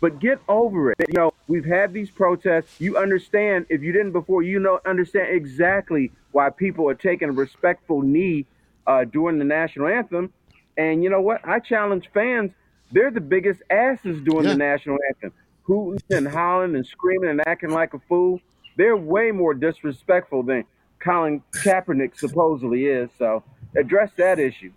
but 0.00 0.18
get 0.18 0.40
over 0.48 0.92
it. 0.92 0.96
You 1.08 1.14
know, 1.14 1.34
we've 1.46 1.64
had 1.64 1.92
these 1.92 2.10
protests. 2.10 2.80
You 2.80 2.96
understand. 2.96 3.66
If 3.68 3.82
you 3.82 3.92
didn't 3.92 4.12
before, 4.12 4.42
you 4.42 4.58
know, 4.58 4.80
understand 4.86 5.28
exactly 5.34 6.10
why 6.32 6.50
people 6.50 6.88
are 6.88 6.94
taking 6.94 7.28
a 7.28 7.32
respectful 7.32 8.02
knee 8.02 8.46
uh, 8.86 9.04
during 9.04 9.38
the 9.38 9.44
national 9.44 9.88
anthem. 9.88 10.32
And 10.76 11.02
you 11.04 11.10
know 11.10 11.20
what? 11.20 11.46
I 11.46 11.58
challenge 11.58 12.08
fans. 12.14 12.52
They're 12.92 13.10
the 13.10 13.20
biggest 13.20 13.62
asses 13.70 14.20
during 14.22 14.44
Yeah. 14.44 14.52
the 14.52 14.58
national 14.58 14.98
anthem, 15.08 15.32
hooting 15.62 16.00
and 16.10 16.26
howling 16.26 16.74
and 16.74 16.86
screaming 16.86 17.30
and 17.30 17.42
acting 17.46 17.70
like 17.70 17.94
a 17.94 17.98
fool. 18.08 18.40
They're 18.76 18.96
way 18.96 19.30
more 19.30 19.52
disrespectful 19.54 20.42
than 20.44 20.64
Colin 21.00 21.42
Kaepernick 21.52 22.16
supposedly 22.18 22.86
is. 22.86 23.10
So 23.18 23.42
address 23.76 24.10
that 24.16 24.38
issue. 24.38 24.72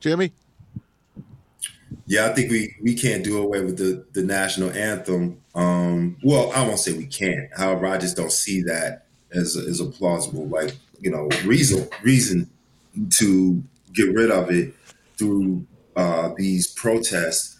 Jimmy? 0.00 0.32
Yeah, 2.06 2.26
I 2.26 2.34
think 2.34 2.50
we 2.50 2.76
we 2.82 2.94
can't 2.94 3.22
do 3.22 3.38
away 3.38 3.62
with 3.62 3.78
the 3.78 4.04
the 4.12 4.22
national 4.22 4.70
anthem. 4.70 5.40
Um, 5.54 6.16
well, 6.22 6.50
I 6.52 6.66
won't 6.66 6.78
say 6.78 6.92
we 6.92 7.06
can't. 7.06 7.48
However, 7.56 7.86
I 7.86 7.98
just 7.98 8.16
don't 8.16 8.32
see 8.32 8.62
that 8.62 9.06
as 9.32 9.56
a, 9.56 9.60
as 9.60 9.80
a 9.80 9.86
plausible 9.86 10.46
like 10.46 10.74
you 11.00 11.10
know 11.10 11.28
reason 11.44 11.88
reason 12.02 12.50
to 13.10 13.62
get 13.92 14.12
rid 14.14 14.30
of 14.30 14.50
it 14.50 14.74
through 15.16 15.66
uh, 15.96 16.30
these 16.36 16.66
protests. 16.66 17.58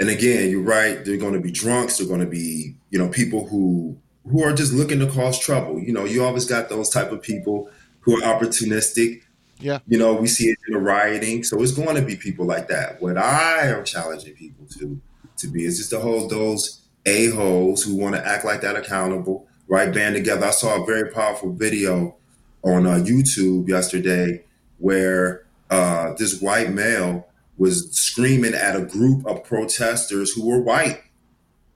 And 0.00 0.08
again, 0.08 0.50
you're 0.50 0.62
right. 0.62 1.04
They're 1.04 1.16
going 1.16 1.34
to 1.34 1.40
be 1.40 1.52
drunks. 1.52 1.98
They're 1.98 2.08
going 2.08 2.20
to 2.20 2.26
be 2.26 2.74
you 2.90 2.98
know 2.98 3.08
people 3.08 3.46
who 3.48 3.96
who 4.30 4.42
are 4.42 4.52
just 4.52 4.72
looking 4.72 5.00
to 5.00 5.08
cause 5.08 5.38
trouble. 5.38 5.78
You 5.78 5.92
know, 5.92 6.04
you 6.04 6.24
always 6.24 6.46
got 6.46 6.68
those 6.68 6.88
type 6.88 7.12
of 7.12 7.22
people 7.22 7.70
who 8.00 8.16
are 8.16 8.22
opportunistic. 8.22 9.22
Yeah. 9.62 9.78
You 9.86 9.98
know, 9.98 10.14
we 10.14 10.26
see 10.26 10.46
it 10.46 10.58
in 10.68 10.74
the 10.74 10.80
rioting. 10.80 11.44
So 11.44 11.62
it's 11.62 11.72
going 11.72 11.96
to 11.96 12.02
be 12.02 12.16
people 12.16 12.46
like 12.46 12.68
that. 12.68 13.00
What 13.00 13.16
I 13.16 13.68
am 13.68 13.84
challenging 13.84 14.34
people 14.34 14.66
to 14.78 15.00
to 15.38 15.48
be 15.48 15.64
is 15.64 15.78
just 15.78 15.90
to 15.90 15.98
hold 15.98 16.30
those 16.30 16.82
a-holes 17.06 17.82
who 17.82 17.96
want 17.96 18.14
to 18.14 18.24
act 18.26 18.44
like 18.44 18.60
that 18.60 18.76
accountable, 18.76 19.48
right? 19.66 19.92
Band 19.92 20.14
together. 20.14 20.46
I 20.46 20.50
saw 20.50 20.82
a 20.82 20.86
very 20.86 21.10
powerful 21.10 21.52
video 21.52 22.16
on 22.62 22.86
uh, 22.86 22.94
YouTube 22.96 23.68
yesterday 23.68 24.44
where 24.78 25.46
uh, 25.70 26.12
this 26.16 26.40
white 26.40 26.70
male 26.70 27.26
was 27.58 27.90
screaming 27.92 28.54
at 28.54 28.76
a 28.76 28.82
group 28.82 29.26
of 29.26 29.42
protesters 29.42 30.32
who 30.32 30.46
were 30.46 30.60
white 30.60 31.00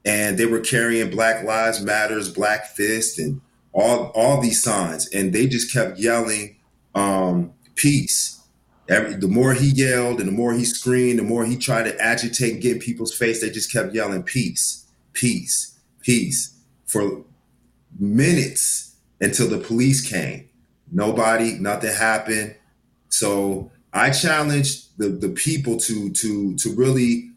and 0.07 0.39
they 0.39 0.47
were 0.47 0.61
carrying 0.61 1.11
Black 1.11 1.45
Lives 1.45 1.83
Matters, 1.83 2.33
Black 2.33 2.67
Fist, 2.67 3.19
and 3.19 3.41
all 3.73 4.13
all 4.15 4.41
these 4.41 4.63
signs, 4.63 5.09
and 5.09 5.33
they 5.33 5.47
just 5.47 5.71
kept 5.73 5.99
yelling 5.99 6.57
um, 6.95 7.53
peace. 7.77 8.41
Every, 8.89 9.15
the 9.15 9.29
more 9.29 9.53
he 9.55 9.69
yelled 9.69 10.21
and 10.21 10.29
the 10.29 10.33
more 10.33 10.53
he 10.53 10.65
screamed, 10.65 11.19
the 11.19 11.25
more 11.25 11.45
he 11.45 11.57
tried 11.57 11.85
to 11.85 12.01
agitate 12.01 12.55
and 12.55 12.63
get 12.63 12.77
in 12.77 12.79
people's 12.81 13.13
face, 13.15 13.41
they 13.41 13.51
just 13.51 13.73
kept 13.73 13.95
yelling 13.95 14.23
peace, 14.23 14.87
peace, 15.13 15.79
peace 16.03 16.55
for 16.87 17.25
minutes 17.99 18.95
until 19.21 19.49
the 19.49 19.59
police 19.59 20.09
came. 20.09 20.49
Nobody, 20.93 21.59
nothing 21.59 21.93
happened. 21.95 22.55
So 23.09 23.71
I 23.93 24.11
challenged 24.11 24.97
the, 24.99 25.09
the 25.09 25.31
people 25.31 25.79
to 25.79 26.11
to 26.11 26.55
to 26.57 26.75
really 26.75 27.31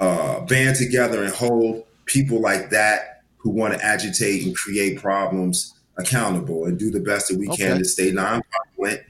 uh, 0.00 0.40
band 0.40 0.76
together 0.76 1.22
and 1.22 1.32
hold 1.32 1.84
people 2.06 2.40
like 2.40 2.70
that 2.70 3.22
who 3.38 3.50
want 3.50 3.74
to 3.74 3.84
agitate 3.84 4.44
and 4.46 4.54
create 4.56 5.00
problems 5.00 5.74
accountable 5.98 6.64
and 6.64 6.78
do 6.78 6.90
the 6.90 7.00
best 7.00 7.28
that 7.28 7.38
we 7.38 7.48
Okay. 7.48 7.64
can 7.68 7.78
to 7.78 7.84
stay 7.84 8.10
nonviolent, 8.10 9.04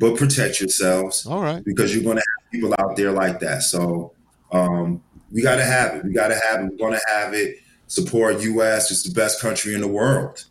but 0.00 0.16
protect 0.16 0.60
yourselves 0.60 1.26
All 1.26 1.42
right. 1.42 1.62
because 1.62 1.94
you're 1.94 2.02
going 2.02 2.16
to 2.16 2.22
have 2.22 2.50
people 2.50 2.74
out 2.78 2.96
there 2.96 3.12
like 3.12 3.38
that. 3.40 3.62
So 3.62 4.14
um, 4.50 5.02
we 5.30 5.42
got 5.42 5.56
to 5.56 5.64
have 5.64 5.94
it. 5.96 6.04
We 6.04 6.12
got 6.12 6.28
to 6.28 6.40
have 6.48 6.60
it. 6.62 6.70
We're 6.72 6.78
going 6.78 6.94
to 6.98 7.06
have 7.14 7.34
it. 7.34 7.58
Support 7.86 8.40
U.S. 8.42 8.90
It's 8.90 9.02
the 9.02 9.12
best 9.12 9.40
country 9.40 9.74
in 9.74 9.80
the 9.80 9.88
world. 9.88 10.44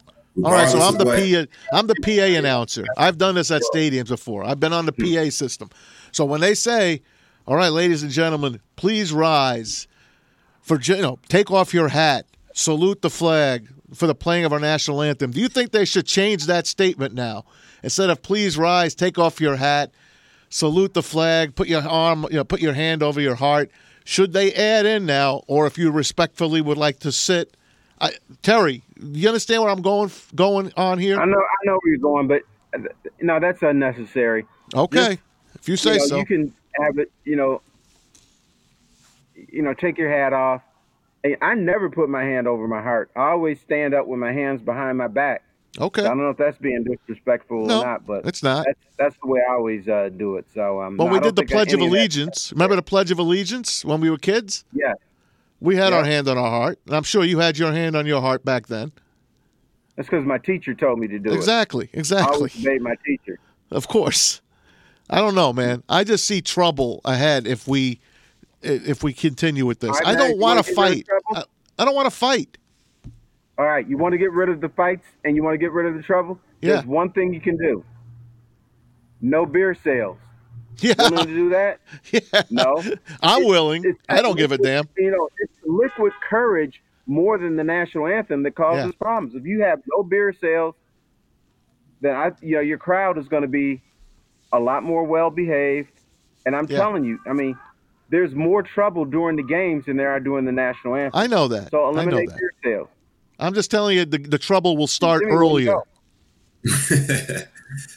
All 0.44 0.52
right, 0.52 0.70
so 0.70 0.80
I'm 0.80 0.98
the 0.98 1.06
what- 1.06 1.18
PA, 1.18 1.78
I'm 1.78 1.88
the 1.88 1.96
PA 2.02 2.38
announcer. 2.38 2.86
I've 2.96 3.18
done 3.18 3.36
this 3.36 3.50
at 3.50 3.62
stadiums 3.74 4.10
before. 4.10 4.44
I've 4.44 4.60
been 4.60 4.72
on 4.74 4.86
the 4.86 4.92
PA 4.94 5.30
system. 5.32 5.70
So 6.12 6.24
when 6.26 6.42
they 6.42 6.54
say, 6.54 7.02
"All 7.48 7.56
right, 7.56 7.70
ladies 7.70 8.04
and 8.04 8.12
gentlemen, 8.12 8.60
please 8.76 9.12
rise 9.12 9.88
for 10.62 10.80
you 10.80 10.98
know, 10.98 11.18
take 11.28 11.50
off 11.50 11.74
your 11.74 11.88
hat, 11.88 12.26
salute 12.54 13.02
the 13.02 13.10
flag 13.10 13.68
for 13.94 14.06
the 14.06 14.16
playing 14.16 14.46
of 14.46 14.54
our 14.54 14.60
national 14.60 15.02
anthem." 15.02 15.32
Do 15.32 15.42
you 15.42 15.50
think 15.50 15.72
they 15.72 15.86
should 15.86 16.06
change 16.06 16.46
that 16.46 16.68
statement 16.68 17.14
now? 17.16 17.46
Instead 17.84 18.10
of 18.10 18.22
"Please 18.22 18.58
rise, 18.58 18.96
take 18.96 19.18
off 19.18 19.40
your 19.42 19.56
hat, 19.56 19.92
salute 20.50 20.94
the 20.94 21.04
flag, 21.04 21.56
put 21.56 21.68
your 21.68 21.82
arm, 21.88 22.26
you 22.30 22.38
know, 22.38 22.44
put 22.44 22.62
your 22.62 22.74
hand 22.74 23.04
over 23.04 23.20
your 23.22 23.36
heart." 23.36 23.72
Should 24.06 24.34
they 24.34 24.52
add 24.54 24.88
in 24.88 25.06
now, 25.06 25.44
or 25.46 25.68
if 25.68 25.78
you 25.78 25.92
respectfully 25.92 26.62
would 26.62 26.78
like 26.78 27.00
to 27.02 27.12
sit? 27.12 27.56
I, 28.02 28.14
Terry, 28.42 28.82
you 29.00 29.28
understand 29.28 29.62
where 29.62 29.72
I'm 29.72 29.82
going 29.82 30.12
going 30.34 30.72
on 30.76 30.98
here? 30.98 31.20
I 31.20 31.26
know, 31.26 31.38
I 31.38 31.66
know 31.66 31.80
where 31.84 31.94
you're 31.94 31.98
going, 31.98 32.28
but 32.28 32.42
no, 33.22 33.40
that's 33.40 33.62
unnecessary. 33.62 34.46
Okay, 34.74 35.20
if 35.56 35.70
you 35.70 35.76
say 35.76 35.94
you 35.94 36.00
know, 36.00 36.06
so. 36.06 36.18
You 36.18 36.26
can 36.26 36.54
have 36.82 36.98
it. 36.98 37.12
You 37.24 37.36
know, 37.36 37.62
you 39.36 39.62
know, 39.62 39.74
take 39.74 39.98
your 39.98 40.10
hat 40.10 40.34
off. 40.34 40.62
I 41.42 41.54
never 41.54 41.90
put 41.90 42.10
my 42.10 42.24
hand 42.24 42.48
over 42.48 42.68
my 42.68 42.82
heart. 42.82 43.12
I 43.16 43.32
always 43.32 43.60
stand 43.60 43.94
up 43.94 44.08
with 44.08 44.20
my 44.20 44.32
hands 44.32 44.62
behind 44.62 44.98
my 44.98 45.08
back. 45.08 45.44
Okay, 45.80 46.02
I 46.04 46.08
don't 46.10 46.18
know 46.18 46.30
if 46.30 46.38
that's 46.38 46.58
being 46.58 46.84
disrespectful 46.84 47.66
No, 47.66 47.80
or 47.82 47.86
not, 47.86 48.06
but 48.06 48.26
it's 48.26 48.44
not. 48.44 48.66
that's 48.66 48.80
that's 48.98 49.16
the 49.22 49.28
way 49.28 49.40
I 49.50 49.54
always 49.54 49.88
uh, 49.88 50.10
do 50.16 50.36
it. 50.38 50.46
So, 50.54 50.82
um, 50.82 50.98
When 50.98 51.08
no, 51.08 51.14
we 51.14 51.20
did 51.20 51.36
the 51.36 51.44
Pledge 51.44 51.74
of 51.74 51.80
Allegiance, 51.82 52.52
remember 52.52 52.76
the 52.76 52.82
Pledge 52.82 53.12
of 53.12 53.20
Allegiance 53.20 53.84
when 53.86 54.02
we 54.02 54.10
were 54.10 54.18
kids? 54.18 54.66
yeah, 54.74 54.94
We 55.60 55.76
had 55.76 55.92
Yeah. 55.92 55.98
our 56.00 56.04
hand 56.06 56.28
on 56.28 56.38
our 56.38 56.50
heart, 56.50 56.80
and 56.86 56.96
I'm 56.96 57.04
sure 57.04 57.24
you 57.24 57.40
had 57.40 57.58
your 57.58 57.72
hand 57.72 57.96
on 57.96 58.06
your 58.06 58.22
heart 58.22 58.44
back 58.46 58.68
then. 58.68 58.92
that's 59.96 60.08
because 60.10 60.26
my 60.26 60.38
teacher 60.38 60.74
told 60.74 61.00
me 61.00 61.08
to 61.08 61.20
do 61.20 61.32
Exactly, 61.34 61.90
it. 61.94 61.98
Exactly. 61.98 62.46
exactly. 62.46 62.70
obeyed 62.72 62.82
my 62.82 62.96
teacher. 63.06 63.40
Of 63.72 63.88
course. 63.88 64.42
I 65.10 65.18
don't 65.20 65.36
know, 65.36 65.52
man. 65.54 65.84
I 65.90 66.04
just 66.04 66.26
see 66.26 66.42
trouble 66.42 67.02
ahead 67.04 67.48
if 67.48 67.68
we 67.68 68.00
if 68.62 69.04
we 69.04 69.14
continue 69.14 69.66
with 69.66 69.80
this. 69.80 69.92
Right, 69.92 70.08
I 70.08 70.16
don't 70.16 70.38
want 70.38 70.64
to 70.64 70.70
of 70.70 70.76
fight. 70.76 71.08
I, 71.34 71.44
I 71.80 71.86
don't 71.86 71.96
want 71.96 72.06
to 72.08 72.16
fight. 72.16 72.58
All 73.60 73.66
right, 73.66 73.86
you 73.88 73.98
want 73.98 74.14
to 74.14 74.18
get 74.18 74.32
rid 74.32 74.48
of 74.50 74.62
the 74.62 74.70
fights 74.70 75.06
and 75.26 75.36
you 75.36 75.44
want 75.44 75.54
to 75.54 75.58
get 75.58 75.72
rid 75.74 75.86
of 75.86 75.94
the 75.96 76.02
trouble? 76.02 76.40
Yeah. 76.62 76.76
There's 76.76 76.86
one 76.86 77.12
thing 77.12 77.34
you 77.34 77.42
can 77.42 77.58
do. 77.58 77.84
No 79.22 79.46
beer 79.46 79.76
sales. 79.76 80.18
Yeah, 80.78 80.94
Willing 80.98 81.28
to 81.28 81.34
do 81.36 81.50
that? 81.50 81.82
yeah. 82.12 82.42
No. 82.50 82.78
I'm 83.22 83.42
It's- 83.42 83.46
willing. 83.50 83.84
it's- 83.84 83.98
I 84.08 84.22
don't 84.22 84.38
give 84.38 84.54
a 84.54 84.58
damn. 84.58 84.88
You 84.98 85.12
know, 85.12 85.28
it's 85.40 85.54
liquid 85.66 86.14
courage 86.30 86.82
more 87.06 87.38
than 87.38 87.58
the 87.58 87.64
national 87.66 88.08
anthem 88.08 88.44
that 88.44 88.56
causes 88.56 88.86
Yeah. 88.86 88.92
problems. 88.98 89.36
If 89.36 89.46
you 89.46 89.62
have 89.64 89.82
no 89.94 90.04
beer 90.04 90.32
sales, 90.32 90.76
then 92.00 92.16
I, 92.16 92.32
you 92.42 92.56
know, 92.56 92.62
your 92.62 92.78
crowd 92.78 93.18
is 93.18 93.28
going 93.28 93.42
to 93.42 93.50
be 93.50 93.82
a 94.54 94.60
lot 94.60 94.84
more 94.84 95.04
well 95.04 95.30
behaved. 95.30 95.92
And 96.46 96.56
I'm 96.56 96.66
Yeah. 96.70 96.78
telling 96.78 97.04
you, 97.04 97.20
I 97.28 97.34
mean, 97.34 97.58
there's 98.10 98.34
more 98.34 98.64
trouble 98.64 99.04
during 99.04 99.36
the 99.36 99.44
games 99.44 99.86
than 99.88 99.98
there 99.98 100.12
are 100.12 100.22
during 100.22 100.46
the 100.46 100.54
national 100.54 100.96
anthem. 100.96 101.20
I 101.20 101.28
know 101.28 101.50
that. 101.50 101.72
so 101.72 101.90
eliminate 101.90 102.30
beer 102.38 102.54
sales. 102.64 102.88
I'm 103.40 103.54
just 103.54 103.72
telling 103.72 103.98
you, 103.98 104.06
the, 104.06 104.18
the 104.18 104.38
trouble 104.38 104.78
will 104.78 104.88
start 104.88 105.22
Jimmy, 105.22 105.34
where 105.34 105.44
you 105.44 105.50
earlier. 105.50 105.76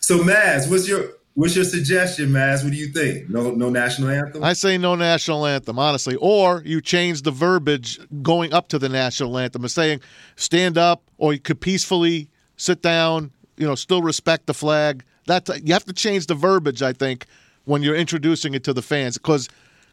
so 0.00 0.18
Maz, 0.18 0.70
what's 0.70 0.88
your 0.88 1.10
what's 1.34 1.56
your 1.56 1.64
suggestion, 1.64 2.30
Maz? 2.30 2.62
What 2.62 2.72
do 2.72 2.78
you 2.78 2.88
think? 2.88 3.28
No 3.28 3.50
no 3.50 3.70
national 3.70 4.10
anthem? 4.10 4.44
I 4.44 4.52
say 4.52 4.78
no 4.78 4.94
national 4.94 5.46
anthem, 5.46 5.78
honestly. 5.78 6.16
Or 6.16 6.62
you 6.64 6.80
change 6.80 7.22
the 7.22 7.30
verbiage 7.30 7.98
going 8.22 8.52
up 8.52 8.68
to 8.68 8.78
the 8.78 8.88
national 8.88 9.36
anthem 9.38 9.62
and 9.62 9.70
saying 9.70 10.00
stand 10.36 10.78
up, 10.78 11.02
or 11.18 11.32
you 11.32 11.40
could 11.40 11.60
peacefully 11.60 12.28
sit 12.56 12.82
down. 12.82 13.32
You 13.56 13.66
know, 13.66 13.74
still 13.74 14.02
respect 14.02 14.46
the 14.46 14.54
flag. 14.54 15.04
That 15.26 15.48
you 15.64 15.72
have 15.72 15.84
to 15.86 15.92
change 15.92 16.26
the 16.26 16.34
verbiage. 16.34 16.82
I 16.82 16.92
think 16.92 17.26
when 17.64 17.82
you're 17.82 17.96
introducing 17.96 18.54
it 18.54 18.64
to 18.64 18.72
the 18.72 18.82
fans, 18.82 19.18
because 19.18 19.48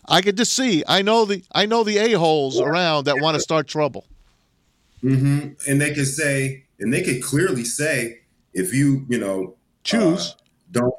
I 0.08 0.22
could 0.22 0.38
just 0.38 0.54
see. 0.54 0.84
I 0.88 1.02
know 1.02 1.26
the 1.26 1.44
I 1.54 1.66
know 1.66 1.84
the 1.84 1.98
a 1.98 2.14
holes 2.14 2.60
around 2.60 3.06
that 3.06 3.20
want 3.22 3.36
to 3.36 3.42
start 3.42 3.68
trouble. 3.68 4.06
Hmm 5.02 5.40
And 5.68 5.82
they 5.82 5.94
could 5.94 6.08
say, 6.08 6.66
and 6.80 6.94
they 6.94 7.02
could 7.02 7.22
clearly 7.24 7.64
say, 7.64 8.20
if 8.54 8.74
you, 8.74 9.06
you 9.10 9.18
know, 9.20 9.56
Choose. 9.84 10.32
uh, 10.32 10.44
don't, 10.72 10.94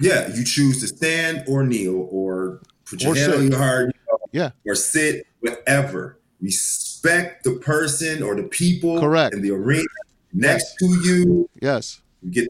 yeah, 0.00 0.28
you 0.34 0.44
choose 0.44 0.80
to 0.80 0.88
stand 0.88 1.44
or 1.46 1.64
kneel 1.64 2.08
or 2.10 2.60
put 2.88 3.02
your 3.02 3.12
Or 3.12 3.16
hand 3.16 3.32
sit. 3.32 3.40
on 3.40 3.48
your 3.50 3.58
heart, 3.58 3.86
you 3.94 4.00
know, 4.12 4.18
Yeah. 4.32 4.50
or 4.66 4.74
sit, 4.74 5.26
whatever. 5.40 6.18
Respect 6.40 7.44
the 7.44 7.52
person 7.56 8.22
or 8.22 8.34
the 8.34 8.42
people 8.44 9.00
Correct. 9.00 9.34
in 9.34 9.42
the 9.42 9.50
arena 9.52 9.84
next 10.32 10.74
to 10.78 10.86
you. 10.86 11.48
Yes. 11.60 12.00
You 12.22 12.30
get, 12.30 12.48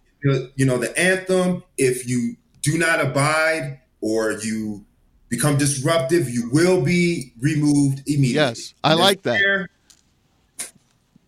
you 0.56 0.64
know, 0.64 0.78
the 0.78 0.96
anthem. 0.98 1.62
If 1.76 2.08
you 2.08 2.36
do 2.62 2.78
not 2.78 3.00
abide 3.04 3.80
or 4.00 4.32
you 4.32 4.84
become 5.28 5.58
disruptive, 5.58 6.30
you 6.30 6.48
will 6.50 6.82
be 6.82 7.32
removed 7.40 7.98
immediately. 8.06 8.34
Yes, 8.34 8.74
I 8.82 8.94
like 8.94 9.22
that. 9.22 9.38
fair. 9.40 9.68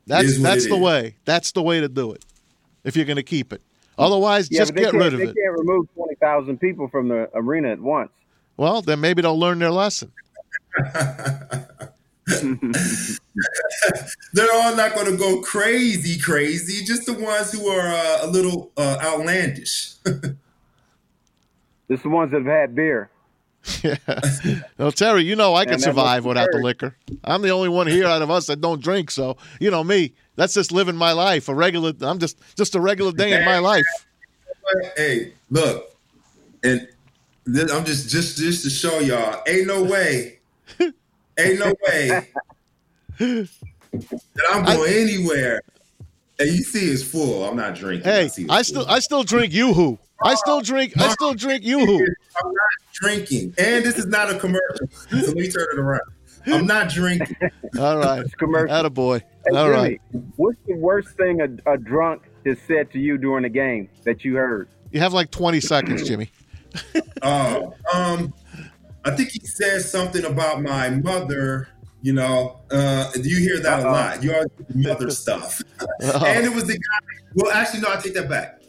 That's 0.06 0.38
that's 0.40 0.66
the 0.68 0.76
is. 0.76 0.80
way. 0.80 1.14
That's 1.24 1.52
the 1.52 1.62
way 1.62 1.80
to 1.80 1.88
do 1.88 2.12
it. 2.12 2.24
If 2.84 2.96
you're 2.96 3.04
going 3.06 3.16
to 3.16 3.22
keep 3.22 3.52
it. 3.52 3.60
Otherwise, 3.98 4.48
Yeah, 4.50 4.60
just 4.60 4.74
they 4.74 4.82
get 4.82 4.92
can't, 4.92 5.02
rid 5.02 5.12
of 5.14 5.18
they 5.20 5.26
it. 5.26 5.34
can't 5.34 5.58
remove 5.58 5.86
20,000 5.94 6.58
people 6.58 6.86
from 6.88 7.08
the 7.08 7.28
arena 7.34 7.70
at 7.70 7.80
once. 7.80 8.10
Well, 8.56 8.82
then 8.82 9.00
maybe 9.00 9.22
they'll 9.22 9.38
learn 9.38 9.58
their 9.58 9.70
lesson. 9.70 10.12
They're 14.32 14.52
all 14.54 14.74
not 14.76 14.94
going 14.94 15.10
to 15.10 15.16
go 15.16 15.40
crazy, 15.42 16.18
crazy. 16.20 16.84
Just 16.84 17.06
the 17.06 17.12
ones 17.14 17.52
who 17.52 17.68
are 17.68 17.88
uh, 17.88 18.18
a 18.22 18.26
little 18.26 18.70
uh, 18.76 18.98
outlandish. 19.00 19.94
just 21.90 22.02
the 22.02 22.08
ones 22.08 22.30
that 22.32 22.38
have 22.38 22.46
had 22.46 22.74
beer. 22.74 23.10
Yeah. 23.82 23.96
well, 24.78 24.92
Terry, 24.92 25.24
you 25.24 25.34
know 25.36 25.54
I 25.54 25.64
can 25.64 25.78
survive 25.78 26.24
without 26.24 26.48
the 26.52 26.58
liquor. 26.58 26.96
I'm 27.24 27.42
the 27.42 27.50
only 27.50 27.68
one 27.68 27.86
here 27.86 28.06
out 28.06 28.22
of 28.22 28.30
us 28.30 28.46
that 28.46 28.60
don't 28.60 28.80
drink, 28.80 29.10
so 29.10 29.36
you 29.60 29.70
know 29.70 29.82
me. 29.82 30.14
That's 30.36 30.54
just 30.54 30.70
living 30.70 30.96
my 30.96 31.12
life. 31.12 31.48
A 31.48 31.54
regular. 31.54 31.92
I'm 32.00 32.18
just 32.18 32.38
just 32.56 32.74
a 32.74 32.80
regular 32.80 33.12
day 33.12 33.32
in 33.32 33.44
my 33.44 33.58
life. 33.58 33.84
hey, 34.96 35.32
look, 35.50 35.96
and 36.62 36.86
this, 37.44 37.72
I'm 37.72 37.84
just 37.84 38.08
just 38.08 38.38
just 38.38 38.62
to 38.64 38.70
show 38.70 39.00
y'all, 39.00 39.42
ain't 39.46 39.66
no 39.66 39.82
way, 39.82 40.38
ain't 40.80 41.58
no 41.58 41.74
way 41.88 42.28
that 43.18 43.48
I'm 44.52 44.64
going 44.64 44.92
anywhere 44.92 45.62
And 46.38 46.48
you 46.48 46.62
see 46.62 46.90
it's 46.90 47.02
full. 47.02 47.44
I'm 47.44 47.56
not 47.56 47.74
drinking. 47.74 48.10
Hey, 48.10 48.28
see 48.28 48.46
I 48.48 48.62
still 48.62 48.86
I 48.88 48.98
still 48.98 49.22
drink 49.22 49.52
YooHoo. 49.52 49.98
I 50.22 50.34
still 50.34 50.60
drink 50.60 50.96
I 50.98 51.08
still 51.08 51.34
drink 51.34 51.64
YooHoo. 51.64 52.00
I'm 52.44 52.48
not 52.48 52.85
drinking. 53.00 53.54
And 53.58 53.84
this 53.84 53.98
is 53.98 54.06
not 54.06 54.30
a 54.30 54.38
commercial. 54.38 54.88
So 55.10 55.16
let 55.16 55.36
me 55.36 55.48
turn 55.48 55.66
it 55.72 55.78
around. 55.78 56.02
I'm 56.46 56.66
not 56.66 56.88
drinking. 56.88 57.36
All 57.78 57.98
right. 57.98 58.20
It's 58.20 58.34
commercial. 58.34 58.74
Attaboy. 58.74 59.22
Hey, 59.46 59.56
All 59.56 59.70
right. 59.70 60.00
Jimmy, 60.12 60.24
What's 60.36 60.58
the 60.66 60.76
worst 60.76 61.10
thing 61.10 61.40
a, 61.40 61.72
a 61.72 61.76
drunk 61.76 62.22
has 62.44 62.58
said 62.66 62.90
to 62.92 62.98
you 62.98 63.18
during 63.18 63.44
a 63.44 63.48
game 63.48 63.88
that 64.04 64.24
you 64.24 64.36
heard? 64.36 64.68
You 64.92 65.00
have 65.00 65.12
like 65.12 65.30
20 65.30 65.60
seconds, 65.60 66.06
Jimmy. 66.06 66.30
Oh, 67.22 67.74
um, 67.94 68.32
I 69.04 69.10
think 69.10 69.30
he 69.30 69.40
says 69.40 69.90
something 69.90 70.24
about 70.24 70.62
my 70.62 70.90
mother. 70.90 71.68
You 72.02 72.12
know, 72.12 72.60
uh, 72.70 73.10
you 73.20 73.38
hear 73.38 73.58
that 73.60 73.80
Uh-oh. 73.80 73.90
a 73.90 73.92
lot. 73.92 74.22
You 74.22 74.34
always 74.34 74.50
mother 74.74 75.10
stuff. 75.10 75.60
and 76.00 76.44
it 76.44 76.52
was 76.52 76.66
the 76.66 76.74
guy. 76.74 77.24
Well, 77.34 77.52
actually, 77.52 77.80
no, 77.80 77.92
I 77.92 77.96
take 77.96 78.14
that 78.14 78.28
back. 78.28 78.62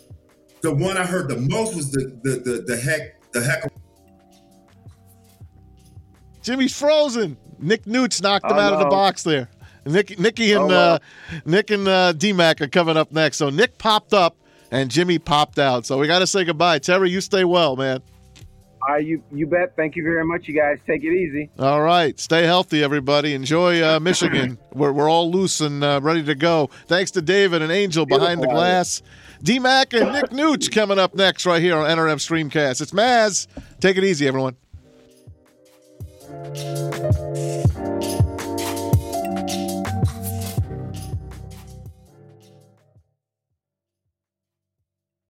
The 0.61 0.73
one 0.73 0.97
I 0.97 1.05
heard 1.05 1.29
the 1.29 1.37
most 1.37 1.75
was 1.75 1.91
the 1.91 2.17
the 2.23 2.31
the, 2.39 2.63
the 2.65 2.77
heck 2.77 3.31
the 3.31 3.43
heck. 3.43 3.71
Jimmy's 6.47 6.77
frozen. 6.79 7.35
Nick 7.59 7.85
Newts 7.85 8.21
knocked 8.21 8.45
him 8.49 8.55
Oh, 8.55 8.59
out 8.61 8.71
of 8.71 8.79
the 8.79 8.85
box 8.85 9.23
there. 9.23 9.49
Nick, 9.85 10.17
Nicky 10.17 10.53
and 10.53 10.63
Oh, 10.63 10.67
wow. 10.67 10.93
uh, 10.93 10.99
Nick 11.45 11.71
and 11.71 11.85
uh, 11.87 12.13
D-Mac 12.13 12.61
are 12.61 12.67
coming 12.69 12.95
up 12.95 13.11
next. 13.11 13.35
So 13.35 13.49
Nick 13.49 13.77
popped 13.77 14.13
up 14.13 14.37
and 14.71 14.89
Jimmy 14.89 15.19
popped 15.19 15.59
out. 15.59 15.85
So 15.85 15.97
we 15.97 16.07
got 16.07 16.19
to 16.19 16.27
say 16.27 16.45
goodbye. 16.45 16.79
Terry, 16.79 17.09
you 17.09 17.19
stay 17.19 17.43
well, 17.43 17.75
man. 17.75 18.01
Right, 18.87 19.05
you 19.05 19.21
you 19.33 19.45
bet. 19.45 19.75
Thank 19.75 19.97
you 19.97 20.03
very 20.03 20.23
much, 20.23 20.47
you 20.47 20.53
guys. 20.53 20.77
Take 20.87 21.03
it 21.03 21.11
easy. 21.11 21.49
All 21.59 21.81
right. 21.81 22.17
Stay 22.17 22.43
healthy, 22.43 22.81
everybody. 22.81 23.33
Enjoy 23.33 23.83
uh, 23.83 23.99
Michigan. 24.01 24.57
we're, 24.71 24.93
we're 24.93 25.09
all 25.11 25.29
loose 25.29 25.59
and 25.59 25.83
uh, 25.83 25.99
ready 26.01 26.23
to 26.23 26.35
go. 26.35 26.69
Thanks 26.85 27.11
to 27.11 27.21
David 27.21 27.61
and 27.61 27.71
Angel 27.73 28.05
behind 28.05 28.41
the 28.41 28.47
glass. 28.47 29.01
D-Mac 29.43 29.91
and 29.93 30.13
Nick 30.13 30.31
Newts 30.31 30.69
coming 30.69 30.97
up 30.99 31.13
next 31.15 31.45
right 31.45 31.61
here 31.61 31.75
on 31.75 31.85
NRM 31.97 32.15
Streamcast. 32.17 32.79
It's 32.81 32.91
Maz. 32.91 33.47
Take 33.81 33.97
it 33.97 34.05
easy, 34.05 34.25
everyone. 34.27 34.55
Música 36.45 38.26